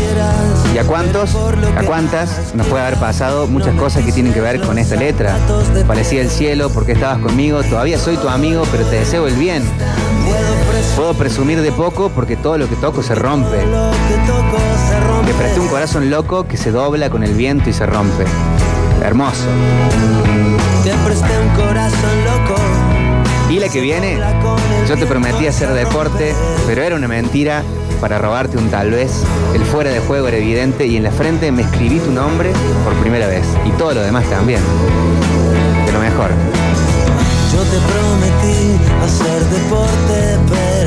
¿Y 0.73 0.77
a 0.77 0.83
cuántos, 0.83 1.35
a 1.35 1.83
cuántas 1.83 2.55
nos 2.55 2.67
puede 2.67 2.83
haber 2.83 2.99
pasado 2.99 3.47
muchas 3.47 3.75
cosas 3.75 4.03
que 4.03 4.11
tienen 4.11 4.33
que 4.33 4.41
ver 4.41 4.61
con 4.61 4.77
esta 4.77 4.95
letra? 4.95 5.37
Parecía 5.87 6.21
el 6.21 6.29
cielo 6.29 6.69
porque 6.69 6.93
estabas 6.93 7.19
conmigo, 7.19 7.61
todavía 7.63 7.97
soy 7.97 8.17
tu 8.17 8.29
amigo, 8.29 8.63
pero 8.71 8.85
te 8.85 8.97
deseo 8.97 9.27
el 9.27 9.35
bien. 9.35 9.63
Puedo 10.95 11.13
presumir 11.13 11.61
de 11.61 11.71
poco 11.71 12.09
porque 12.09 12.35
todo 12.35 12.57
lo 12.57 12.69
que 12.69 12.75
toco 12.75 13.03
se 13.03 13.15
rompe. 13.15 13.57
Le 15.25 15.33
presté 15.33 15.59
un 15.59 15.67
corazón 15.67 16.09
loco 16.09 16.47
que 16.47 16.57
se 16.57 16.71
dobla 16.71 17.09
con 17.09 17.23
el 17.23 17.33
viento 17.33 17.69
y 17.69 17.73
se 17.73 17.85
rompe. 17.85 18.25
Hermoso. 19.03 19.45
Te 20.83 20.93
presté 21.05 21.39
un 21.39 21.49
corazón 21.49 22.25
loco. 22.25 23.00
Y 23.51 23.59
la 23.59 23.67
que 23.67 23.81
viene, 23.81 24.17
yo 24.87 24.95
te 24.95 25.05
prometí 25.05 25.45
hacer 25.45 25.73
deporte, 25.73 26.33
pero 26.65 26.83
era 26.83 26.95
una 26.95 27.09
mentira 27.09 27.63
para 27.99 28.17
robarte 28.17 28.57
un 28.57 28.69
tal 28.69 28.91
vez. 28.91 29.23
El 29.53 29.65
fuera 29.65 29.89
de 29.89 29.99
juego 29.99 30.29
era 30.29 30.37
evidente 30.37 30.87
y 30.87 30.95
en 30.95 31.03
la 31.03 31.11
frente 31.11 31.51
me 31.51 31.63
escribí 31.63 31.99
tu 31.99 32.11
nombre 32.11 32.53
por 32.85 32.93
primera 33.01 33.27
vez. 33.27 33.43
Y 33.65 33.71
todo 33.71 33.93
lo 33.93 34.03
demás 34.03 34.23
también. 34.29 34.61
De 35.85 35.91
lo 35.91 35.99
mejor. 35.99 36.31
Yo 37.51 37.61
te 37.63 37.77
prometí 37.91 38.79
hacer 39.03 39.43
deporte, 39.49 40.37
pero 40.49 40.80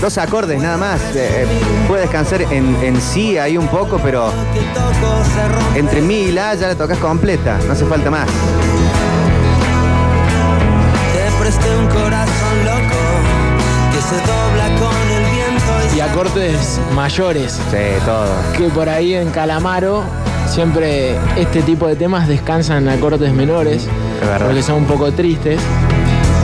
dos 0.00 0.18
acordes 0.18 0.60
nada 0.60 0.76
más. 0.76 1.00
Eh, 1.14 1.42
eh, 1.42 1.46
puede 1.86 2.02
descansar 2.02 2.42
en, 2.42 2.76
en 2.82 3.00
sí 3.00 3.36
ahí 3.38 3.56
un 3.58 3.68
poco, 3.68 3.98
pero 4.02 4.30
entre 5.74 6.00
mí 6.02 6.14
y 6.24 6.32
la 6.32 6.54
ya 6.54 6.68
la 6.68 6.74
tocas 6.74 6.98
completa. 6.98 7.58
No 7.66 7.72
hace 7.72 7.84
falta 7.84 8.10
más. 8.10 8.26
Te 11.12 11.42
presté 11.42 11.76
un 11.76 11.86
corazón 11.88 12.64
loco 12.64 12.98
que 13.92 14.00
se 14.00 14.16
dobla 14.16 14.78
con 14.78 15.10
el 15.10 15.24
viento 15.30 15.96
Y 15.96 16.00
acordes 16.00 16.80
mayores, 16.94 17.52
Sí, 17.70 18.04
todo. 18.04 18.26
que 18.56 18.68
por 18.70 18.88
ahí 18.88 19.14
en 19.14 19.30
Calamaro 19.30 20.02
siempre 20.48 21.16
este 21.36 21.62
tipo 21.62 21.86
de 21.86 21.96
temas 21.96 22.28
descansan 22.28 22.84
en 22.88 22.88
acordes 22.98 23.32
menores, 23.32 23.86
Es 24.20 24.26
verdad. 24.28 24.46
porque 24.46 24.62
son 24.62 24.76
un 24.76 24.84
poco 24.86 25.10
tristes, 25.12 25.60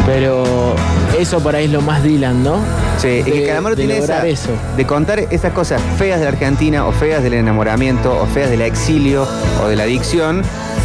pero 0.07 0.75
eso 1.19 1.41
por 1.41 1.55
ahí 1.57 1.67
es 1.67 1.71
lo 1.71 1.81
más 1.81 2.03
Dylan, 2.03 2.43
¿no? 2.43 2.59
Sí, 2.99 3.23
de, 3.23 3.25
que 3.25 3.47
Calamaro 3.47 3.75
de 3.75 3.87
tiene 3.87 3.99
esa, 3.99 4.27
eso. 4.27 4.51
de 4.77 4.87
contar 4.87 5.19
esas 5.19 5.53
cosas 5.53 5.81
feas 5.99 6.19
de 6.19 6.25
la 6.25 6.33
Argentina 6.33 6.87
o 6.87 6.93
feas 6.93 7.23
del 7.23 7.35
enamoramiento 7.35 8.21
o 8.21 8.27
feas 8.27 8.51
del 8.51 8.63
exilio 8.63 9.27
o 9.63 9.69
de 9.69 9.77
la 9.77 9.85
adicción 9.85 10.43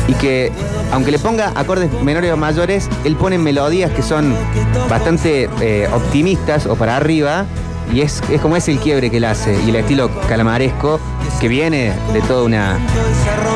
y 0.08 0.14
que 0.14 0.52
aunque 0.92 1.12
le 1.12 1.20
ponga 1.20 1.52
acordes 1.56 1.92
menores 2.04 2.32
o 2.32 2.38
mayores, 2.38 2.90
él 3.04 3.16
pone 3.16 3.38
melodías 3.38 3.92
que 3.92 4.02
son 4.02 4.34
bastante 4.90 5.50
eh, 5.62 5.88
optimistas 5.94 6.66
o 6.66 6.76
para 6.76 6.96
arriba 6.96 7.46
y 7.94 8.02
es, 8.02 8.22
es 8.32 8.42
como 8.42 8.56
es 8.56 8.68
el 8.68 8.80
quiebre 8.80 9.10
que 9.10 9.18
él 9.18 9.26
hace 9.26 9.60
y 9.66 9.70
el 9.70 9.76
estilo 9.76 10.10
calamaresco 10.28 11.00
que 11.40 11.48
viene 11.48 11.94
de 12.14 12.22
toda 12.22 12.44
una, 12.44 12.78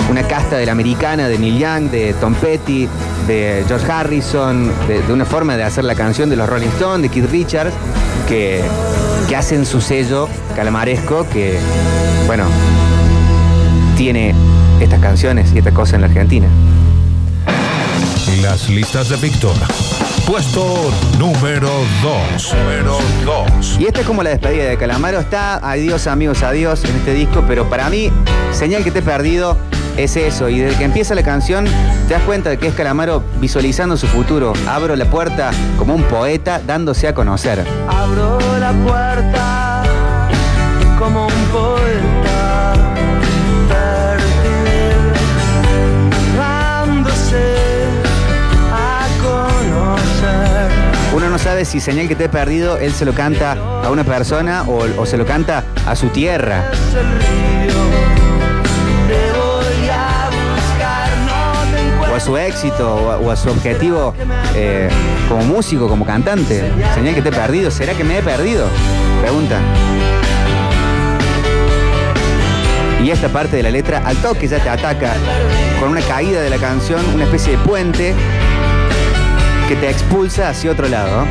una 0.09 0.23
casta 0.23 0.57
de 0.57 0.65
la 0.65 0.71
americana, 0.71 1.27
de 1.27 1.37
Neil 1.37 1.59
Young, 1.59 1.89
de 1.91 2.13
Tom 2.13 2.33
Petty, 2.33 2.87
de 3.27 3.65
George 3.67 3.91
Harrison, 3.91 4.71
de, 4.87 5.11
una 5.11 5.25
forma 5.25 5.57
de 5.57 5.63
hacer 5.63 5.83
la 5.83 5.95
canción 5.95 6.29
de 6.29 6.37
los 6.37 6.47
Rolling 6.47 6.67
Stones, 6.69 7.01
de 7.01 7.09
Keith 7.09 7.29
Richards, 7.29 7.73
que, 8.27 8.61
que 9.27 9.35
hacen 9.35 9.65
su 9.65 9.81
sello 9.81 10.29
calamaresco 10.55 11.27
que, 11.29 11.57
bueno, 12.25 12.45
tiene 13.97 14.33
estas 14.79 14.99
canciones 15.01 15.51
y 15.53 15.57
estas 15.57 15.73
cosas 15.73 15.95
en 15.95 16.01
la 16.01 16.07
Argentina. 16.07 16.47
Las 18.41 18.69
listas 18.69 19.09
de 19.09 19.17
Víctor. 19.17 19.55
Puesto 20.25 20.89
número 21.19 21.69
2. 22.01 22.55
Número 22.55 22.97
2. 23.25 23.77
Y 23.79 23.85
esta 23.85 24.01
es 24.01 24.07
como 24.07 24.23
la 24.23 24.29
despedida 24.29 24.63
de 24.63 24.77
Calamaro. 24.77 25.19
Está 25.19 25.55
adiós 25.55 26.07
amigos, 26.07 26.43
adiós 26.43 26.83
en 26.85 26.95
este 26.95 27.13
disco, 27.13 27.43
pero 27.45 27.69
para 27.69 27.89
mí, 27.89 28.09
señal 28.53 28.85
que 28.85 28.91
te 28.91 28.99
he 28.99 29.01
perdido 29.01 29.57
es 29.97 30.15
eso. 30.15 30.47
Y 30.47 30.59
desde 30.59 30.77
que 30.77 30.85
empieza 30.85 31.13
la 31.13 31.23
canción, 31.23 31.65
te 32.07 32.13
das 32.13 32.23
cuenta 32.23 32.49
de 32.49 32.57
que 32.57 32.67
es 32.67 32.73
Calamaro 32.73 33.21
visualizando 33.41 33.97
su 33.97 34.07
futuro. 34.07 34.53
Abro 34.65 34.95
la 34.95 35.05
puerta 35.05 35.51
como 35.77 35.93
un 35.93 36.03
poeta 36.03 36.61
dándose 36.65 37.09
a 37.09 37.13
conocer. 37.13 37.65
Abro 37.89 38.39
la 38.59 38.71
puerta 38.71 39.83
como 40.97 41.27
un 41.27 41.43
poeta 41.51 42.12
Si 51.65 51.79
señal 51.79 52.07
que 52.07 52.15
te 52.15 52.25
he 52.25 52.29
perdido, 52.29 52.77
él 52.77 52.93
se 52.93 53.05
lo 53.05 53.13
canta 53.13 53.53
a 53.83 53.89
una 53.89 54.03
persona 54.03 54.63
o, 54.67 55.05
se 55.05 55.17
lo 55.17 55.25
canta 55.25 55.63
a 55.87 55.95
su 55.95 56.09
tierra. 56.09 56.69
O 62.11 62.15
a 62.15 62.19
su 62.19 62.37
éxito, 62.37 62.95
o 62.95 63.11
a, 63.11 63.17
o 63.17 63.31
a 63.31 63.35
su 63.35 63.49
objetivo 63.49 64.13
eh, 64.55 64.89
como 65.29 65.43
músico, 65.45 65.87
como 65.87 66.05
cantante. 66.05 66.69
Señal 66.93 67.15
que 67.15 67.21
te 67.21 67.29
he 67.29 67.31
perdido, 67.31 67.71
¿será 67.71 67.93
que 67.93 68.03
me 68.03 68.19
he 68.19 68.21
perdido? 68.21 68.67
Pregunta. 69.21 69.59
Y 73.03 73.09
esta 73.09 73.29
parte 73.29 73.57
de 73.57 73.63
la 73.63 73.71
letra 73.71 74.01
al 74.05 74.17
toque 74.17 74.47
ya 74.47 74.59
te 74.59 74.69
ataca 74.69 75.13
con 75.79 75.89
una 75.89 76.01
caída 76.01 76.41
de 76.41 76.49
la 76.49 76.57
canción, 76.57 77.01
una 77.15 77.23
especie 77.23 77.57
de 77.57 77.63
puente 77.63 78.13
que 79.67 79.75
te 79.75 79.89
expulsa 79.89 80.49
hacia 80.49 80.71
otro 80.71 80.87
lado. 80.87 81.25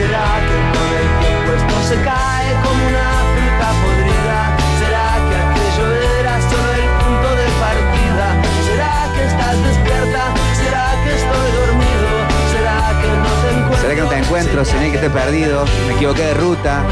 ¿Será 0.00 0.32
que 0.48 0.56
con 0.72 0.88
el 0.96 1.08
tiempo 1.20 1.52
esto 1.52 1.76
se 1.86 1.96
cae 2.00 2.48
como 2.64 2.80
una 2.88 3.08
fruta 3.36 3.68
podrida? 3.84 4.56
¿Será 4.80 5.06
que 5.28 5.34
aquello 5.44 5.86
era 6.20 6.40
solo 6.40 6.72
el 6.72 6.88
punto 7.04 7.28
de 7.36 7.46
partida? 7.60 8.26
¿Será 8.64 8.94
que 9.12 9.22
estás 9.26 9.56
despierta? 9.62 10.22
¿Será 10.56 10.84
que 11.04 11.10
estoy 11.20 11.48
dormido? 11.52 12.08
¿Será 12.50 12.80
que 12.98 13.08
no 13.12 13.28
te 13.42 13.48
encuentro? 13.50 13.80
¿Será 13.82 13.94
que 13.94 14.00
no 14.00 14.08
te 14.08 14.16
encuentro? 14.16 14.64
Señal 14.64 14.90
que 14.90 14.98
te 14.98 15.06
he 15.06 15.10
perdido. 15.10 15.64
Me 15.86 15.92
equivoqué 15.96 16.22
de 16.22 16.34
ruta. 16.34 16.82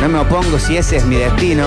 No 0.00 0.08
me 0.08 0.18
opongo 0.20 0.58
si 0.58 0.78
ese 0.78 0.96
es 0.96 1.04
mi 1.04 1.16
destino. 1.16 1.66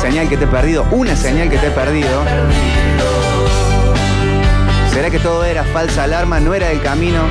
Señal 0.00 0.26
que 0.30 0.38
te 0.38 0.44
he 0.44 0.48
perdido. 0.48 0.86
Una 0.90 1.16
señal 1.16 1.50
que 1.50 1.58
te 1.58 1.66
he 1.66 1.70
perdido. 1.70 2.24
Perdido. 2.24 3.08
¿Será 4.90 5.10
que 5.10 5.18
todo 5.18 5.44
era 5.44 5.64
falsa 5.64 6.04
alarma? 6.04 6.40
¿No 6.40 6.54
era 6.54 6.70
el 6.70 6.80
camino? 6.80 7.24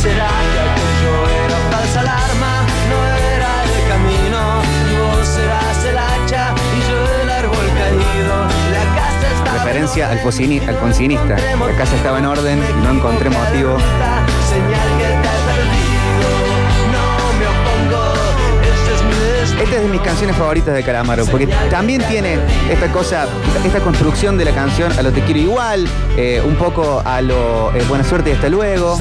¿Será 0.00 0.26
que 0.26 0.61
Referencia 9.64 10.10
al, 10.10 10.18
al 10.18 10.76
foncinista. 10.76 11.36
La 11.36 11.76
casa 11.76 11.94
estaba 11.94 12.18
en 12.18 12.26
orden 12.26 12.58
y 12.58 12.84
no 12.84 12.90
encontré 12.90 13.30
motivo. 13.30 13.76
Esta 19.62 19.76
es 19.76 19.82
de 19.82 19.88
mis 19.88 20.00
canciones 20.00 20.34
favoritas 20.34 20.74
de 20.74 20.82
Calamaro, 20.82 21.26
porque 21.26 21.46
también 21.70 22.02
tiene 22.08 22.38
esta 22.68 22.90
cosa, 22.90 23.28
esta 23.64 23.78
construcción 23.78 24.36
de 24.36 24.46
la 24.46 24.50
canción 24.50 24.90
a 24.98 25.02
lo 25.02 25.12
te 25.12 25.20
quiero 25.20 25.38
igual, 25.38 25.86
eh, 26.16 26.42
un 26.44 26.56
poco 26.56 27.00
a 27.04 27.20
lo 27.22 27.72
eh, 27.72 27.84
buena 27.88 28.02
suerte 28.02 28.30
y 28.30 28.32
hasta 28.32 28.48
luego. 28.48 28.98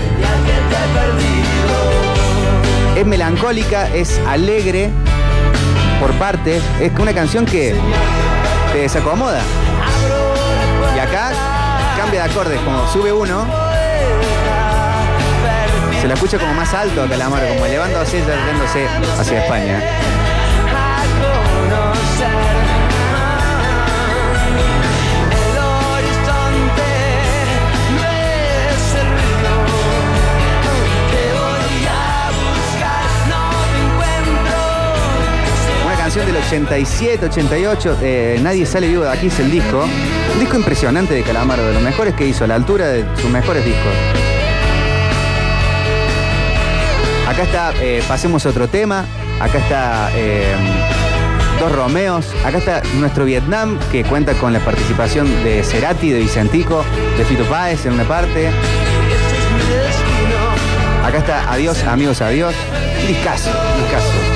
Es 2.95 3.05
melancólica, 3.05 3.87
es 3.95 4.21
alegre 4.27 4.91
por 5.99 6.11
partes, 6.13 6.61
es 6.79 6.91
una 6.99 7.13
canción 7.13 7.47
que 7.47 7.73
te 8.71 8.77
desacomoda. 8.77 9.41
Y 12.11 12.15
de 12.15 12.21
acordes, 12.21 12.59
como 12.59 12.85
sube 12.91 13.13
uno, 13.13 13.47
se 16.01 16.07
la 16.09 16.13
escucha 16.13 16.37
como 16.37 16.53
más 16.53 16.73
alto 16.73 17.03
a 17.03 17.07
Calamaro, 17.07 17.47
como 17.47 17.65
elevándose, 17.65 18.19
ya 18.19 18.45
yéndose 18.47 18.85
hacia 19.17 19.43
España. 19.43 19.81
87, 36.51 37.27
88, 37.27 37.97
eh, 38.01 38.39
Nadie 38.43 38.65
sale 38.65 38.89
vivo 38.89 39.03
de 39.03 39.09
aquí 39.09 39.27
es 39.27 39.39
el 39.39 39.49
disco. 39.49 39.85
Un 40.33 40.39
disco 40.41 40.57
impresionante 40.57 41.13
de 41.13 41.23
Calamaro, 41.23 41.65
de 41.65 41.73
los 41.73 41.81
mejores 41.81 42.13
que 42.13 42.27
hizo, 42.27 42.43
a 42.43 42.47
la 42.47 42.55
altura 42.55 42.89
de 42.89 43.05
sus 43.15 43.29
mejores 43.29 43.63
discos. 43.63 43.93
Acá 47.25 47.43
está, 47.43 47.73
eh, 47.79 48.03
pasemos 48.05 48.45
otro 48.45 48.67
tema. 48.67 49.05
Acá 49.39 49.59
está 49.59 50.11
eh, 50.13 50.53
Dos 51.57 51.71
Romeos. 51.71 52.27
Acá 52.43 52.57
está 52.57 52.81
nuestro 52.99 53.23
Vietnam, 53.23 53.79
que 53.89 54.03
cuenta 54.03 54.33
con 54.33 54.51
la 54.51 54.59
participación 54.59 55.27
de 55.45 55.63
Cerati, 55.63 56.09
de 56.09 56.19
Vicentico, 56.19 56.83
de 57.17 57.23
Fito 57.23 57.45
Páez 57.45 57.85
en 57.85 57.93
una 57.93 58.03
parte. 58.03 58.49
Acá 61.05 61.17
está 61.17 61.49
Adiós, 61.49 61.81
amigos, 61.85 62.21
adiós. 62.21 62.53
Discaso, 63.07 63.49
discaso. 63.81 64.30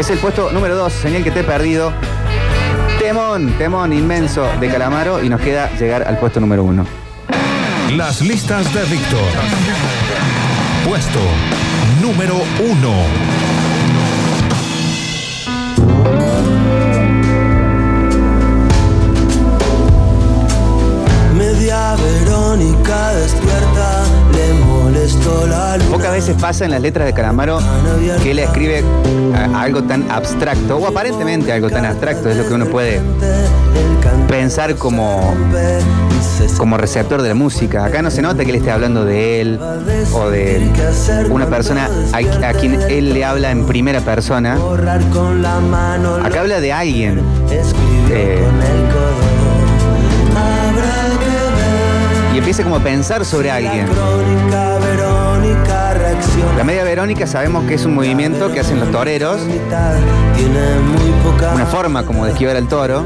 Es 0.00 0.08
el 0.08 0.18
puesto 0.18 0.50
número 0.50 0.76
2, 0.76 0.90
señal 0.94 1.22
que 1.22 1.30
te 1.30 1.40
he 1.40 1.44
perdido. 1.44 1.92
Temón, 2.98 3.52
temón 3.58 3.92
inmenso 3.92 4.48
de 4.58 4.70
Calamaro 4.70 5.22
y 5.22 5.28
nos 5.28 5.42
queda 5.42 5.70
llegar 5.78 6.08
al 6.08 6.18
puesto 6.18 6.40
número 6.40 6.64
1. 6.64 6.86
Las 7.98 8.22
listas 8.22 8.72
de 8.72 8.82
Víctor. 8.84 9.20
Puesto 10.88 11.20
número 12.00 12.34
uno. 12.66 12.94
Media 21.36 21.94
Verónica 21.96 23.12
despierta, 23.12 24.04
le. 24.32 24.69
Pocas 25.90 26.12
veces 26.12 26.36
pasa 26.40 26.64
en 26.64 26.70
las 26.70 26.80
letras 26.80 27.06
de 27.06 27.12
Calamaro 27.12 27.58
que 28.22 28.30
él 28.32 28.38
escribe 28.38 28.84
a- 29.34 29.62
algo 29.62 29.82
tan 29.82 30.10
abstracto, 30.10 30.76
o 30.76 30.86
aparentemente 30.86 31.52
algo 31.52 31.68
tan 31.70 31.84
abstracto, 31.84 32.28
es 32.30 32.36
lo 32.36 32.46
que 32.46 32.54
uno 32.54 32.66
puede 32.66 33.00
pensar 34.28 34.76
como, 34.76 35.34
como 36.56 36.76
receptor 36.76 37.22
de 37.22 37.28
la 37.30 37.34
música. 37.34 37.84
Acá 37.84 38.02
no 38.02 38.10
se 38.10 38.22
nota 38.22 38.44
que 38.44 38.50
él 38.50 38.56
esté 38.56 38.70
hablando 38.70 39.04
de 39.04 39.40
él 39.40 39.60
o 40.12 40.28
de 40.30 40.70
una 41.30 41.46
persona 41.46 41.88
a, 42.12 42.52
quien 42.54 42.80
él 42.88 43.12
le 43.12 43.24
habla 43.24 43.50
en 43.50 43.66
primera 43.66 44.00
persona. 44.00 44.56
Acá 46.24 46.40
habla 46.40 46.60
de 46.60 46.72
alguien. 46.72 47.20
Eh. 48.10 48.38
Y 52.34 52.38
empieza 52.38 52.62
como 52.62 52.76
a 52.76 52.80
pensar 52.80 53.24
sobre 53.24 53.50
alguien. 53.50 53.86
La 56.56 56.64
media 56.64 56.84
verónica 56.84 57.26
sabemos 57.26 57.64
que 57.64 57.74
es 57.74 57.84
un 57.84 57.94
movimiento 57.94 58.52
que 58.52 58.60
hacen 58.60 58.78
los 58.80 58.90
toreros, 58.90 59.40
una 61.54 61.66
forma 61.66 62.04
como 62.04 62.24
de 62.26 62.32
esquivar 62.32 62.56
al 62.56 62.68
toro, 62.68 63.04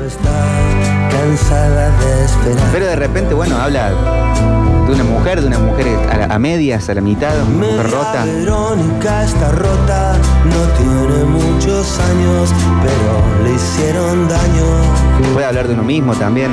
pero 2.72 2.86
de 2.86 2.96
repente, 2.96 3.34
bueno, 3.34 3.56
habla 3.56 3.90
de 3.90 4.92
una 4.92 5.04
mujer, 5.04 5.40
de 5.40 5.46
una 5.46 5.58
mujer 5.58 5.86
a, 6.12 6.16
la- 6.18 6.34
a 6.34 6.38
medias, 6.38 6.88
a 6.90 6.94
la 6.94 7.00
mitad, 7.00 7.32
una 7.42 7.66
mujer 7.66 7.90
rota. 7.90 8.24
Verónica 8.26 9.24
está 9.24 9.50
rota, 9.52 10.16
no 10.44 10.62
tiene 10.76 11.24
muchos 11.24 11.98
años, 12.00 12.52
pero 12.82 13.44
le 13.48 13.54
hicieron 13.54 14.28
daño. 14.28 15.32
Puede 15.32 15.46
hablar 15.46 15.68
de 15.68 15.74
uno 15.74 15.84
mismo 15.84 16.12
también. 16.14 16.50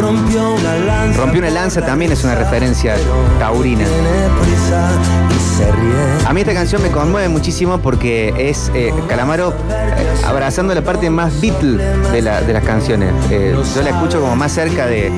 Rompió 0.00 0.54
una 0.54 0.74
lanza. 0.76 1.20
Rompió 1.20 1.40
una 1.40 1.50
lanza 1.50 1.82
también 1.84 2.12
es 2.12 2.24
una 2.24 2.34
referencia 2.36 2.94
taurina. 3.38 3.84
Tiene 3.84 4.28
prisa 4.40 4.88
y 5.30 5.53
A 6.26 6.32
mí 6.32 6.40
esta 6.40 6.52
canción 6.54 6.82
me 6.82 6.88
conmueve 6.90 7.28
muchísimo 7.28 7.78
porque 7.78 8.34
es 8.50 8.70
eh, 8.74 8.92
Calamaro 9.08 9.50
eh, 9.70 10.06
abrazando 10.26 10.74
la 10.74 10.82
parte 10.82 11.10
más 11.10 11.40
Beatle 11.40 11.76
de, 12.12 12.22
la- 12.22 12.40
de 12.40 12.52
las 12.52 12.64
canciones. 12.64 13.12
Eh, 13.30 13.54
yo 13.74 13.82
la 13.82 13.90
escucho 13.90 14.20
como 14.20 14.34
más 14.34 14.50
cerca 14.52 14.86
de, 14.86 15.10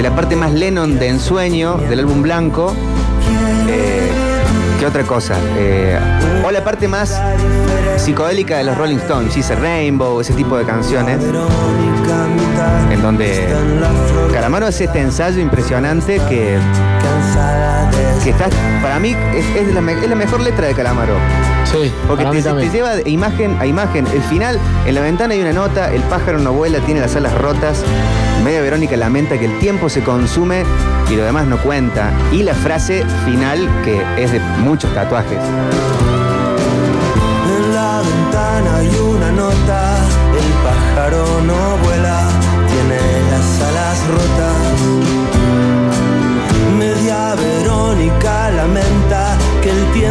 la 0.00 0.10
parte 0.14 0.34
más 0.36 0.52
Lennon 0.52 0.98
de 0.98 1.08
Ensueño, 1.08 1.76
del 1.76 1.98
álbum 2.00 2.22
blanco, 2.22 2.74
que 4.80 4.86
otra 4.86 5.02
cosa. 5.02 5.34
O 6.44 6.50
la 6.50 6.64
parte 6.64 6.88
más 6.88 7.20
psicodélica 7.98 8.56
de 8.58 8.64
los 8.64 8.76
Rolling 8.78 8.96
Stones, 8.96 9.34
She's 9.34 9.48
Rainbow, 9.58 10.20
ese 10.20 10.32
tipo 10.32 10.56
de 10.56 10.64
canciones, 10.64 11.18
en 12.90 13.02
donde 13.02 13.48
Calamaro 14.32 14.66
hace 14.66 14.84
este 14.84 15.00
ensayo 15.00 15.40
impresionante 15.40 16.20
que, 16.28 16.58
que 18.24 18.30
está, 18.30 18.46
para 18.82 18.98
mí, 18.98 19.16
es, 19.34 19.44
es 19.68 19.74
la, 19.74 19.80
me- 19.80 19.92
es 19.94 20.08
la 20.08 20.14
mejor 20.16 20.40
letra 20.40 20.66
de 20.66 20.74
Calamaro. 20.74 21.14
Sí, 21.64 21.90
Porque 22.06 22.24
te, 22.26 22.42
te 22.42 22.68
lleva 22.70 22.96
de 22.96 23.08
imagen 23.08 23.56
a 23.58 23.66
imagen. 23.66 24.06
El 24.12 24.20
final, 24.22 24.58
en 24.86 24.94
la 24.94 25.00
ventana 25.00 25.34
hay 25.34 25.40
una 25.40 25.52
nota, 25.52 25.92
el 25.92 26.02
pájaro 26.02 26.38
no 26.38 26.52
vuela, 26.52 26.78
tiene 26.80 27.00
las 27.00 27.16
alas 27.16 27.32
rotas. 27.38 27.82
Media 28.44 28.60
Verónica 28.60 28.96
lamenta 28.96 29.38
que 29.38 29.46
el 29.46 29.58
tiempo 29.58 29.88
se 29.88 30.02
consume 30.02 30.64
y 31.10 31.16
lo 31.16 31.24
demás 31.24 31.46
no 31.46 31.56
cuenta. 31.58 32.10
Y 32.32 32.42
la 32.42 32.54
frase 32.54 33.04
final, 33.24 33.68
que 33.84 34.02
es 34.22 34.32
de 34.32 34.40
muchos 34.40 34.92
tatuajes. 34.94 35.38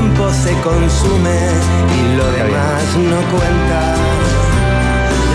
Tiempo 0.02 0.32
se 0.34 0.52
consume 0.62 1.40
y 2.00 2.16
lo 2.18 2.26
demás 2.32 2.84
no 2.98 3.20
cuenta. 3.36 3.96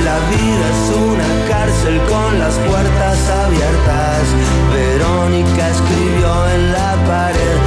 La 0.04 0.18
vida 0.30 0.66
es 0.74 0.96
una 0.96 1.48
cárcel 1.48 2.00
con 2.08 2.38
las 2.38 2.54
puertas 2.54 3.18
abiertas. 3.44 4.22
Verónica 4.72 5.68
escribió 5.70 6.48
en 6.50 6.72
la 6.72 6.94
pared 7.06 7.65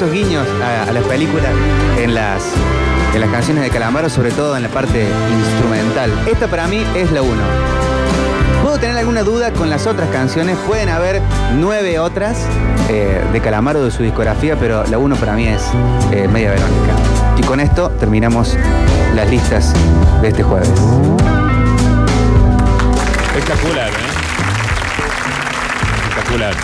esos 0.00 0.12
guiños 0.14 0.48
a, 0.64 0.90
las 0.92 1.04
películas 1.04 1.50
en 1.98 2.14
las, 2.14 2.42
en 3.14 3.20
las 3.20 3.28
canciones 3.28 3.64
de 3.64 3.68
Calamaro, 3.68 4.08
sobre 4.08 4.30
todo 4.30 4.56
en 4.56 4.62
la 4.62 4.70
parte 4.70 5.06
instrumental. 5.38 6.10
Esta 6.26 6.48
para 6.48 6.66
mí 6.68 6.82
es 6.96 7.12
la 7.12 7.20
uno. 7.20 7.42
Puedo 8.62 8.78
tener 8.78 8.96
alguna 8.96 9.24
duda 9.24 9.52
con 9.52 9.68
las 9.68 9.86
otras 9.86 10.08
canciones. 10.08 10.56
Pueden 10.66 10.88
haber 10.88 11.20
nueve 11.58 11.98
otras 11.98 12.38
eh, 12.88 13.22
de 13.30 13.40
Calamaro 13.42 13.84
de 13.84 13.90
su 13.90 14.02
discografía, 14.02 14.56
pero 14.56 14.86
la 14.86 14.96
uno 14.96 15.16
para 15.16 15.34
mí 15.34 15.48
es 15.48 15.62
eh, 16.12 16.26
Media 16.28 16.52
Verónica. 16.52 16.94
Y 17.36 17.42
con 17.42 17.60
esto 17.60 17.90
terminamos 17.90 18.56
la 19.14 19.24
las 19.24 19.30
listas 19.30 19.74
de 20.22 20.28
este 20.28 20.42
jueves. 20.42 20.70
Espectacular, 23.34 23.90
¿eh? 23.90 24.10
Espectacular. 26.08 26.54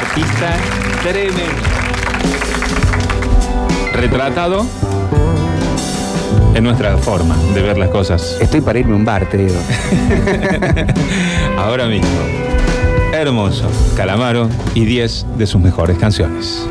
Artista 0.00 0.56
tremendo. 1.04 1.93
Retratado 3.94 4.66
en 6.54 6.64
nuestra 6.64 6.96
forma 6.98 7.36
de 7.54 7.62
ver 7.62 7.78
las 7.78 7.90
cosas. 7.90 8.36
Estoy 8.40 8.60
para 8.60 8.78
irme 8.78 8.92
a 8.92 8.96
un 8.96 9.04
bar, 9.04 9.28
te 9.28 9.38
digo. 9.38 9.54
Ahora 11.58 11.86
mismo. 11.86 12.08
Hermoso. 13.12 13.68
Calamaro 13.96 14.48
y 14.74 14.84
10 14.84 15.26
de 15.38 15.46
sus 15.46 15.60
mejores 15.60 15.98
canciones. 15.98 16.68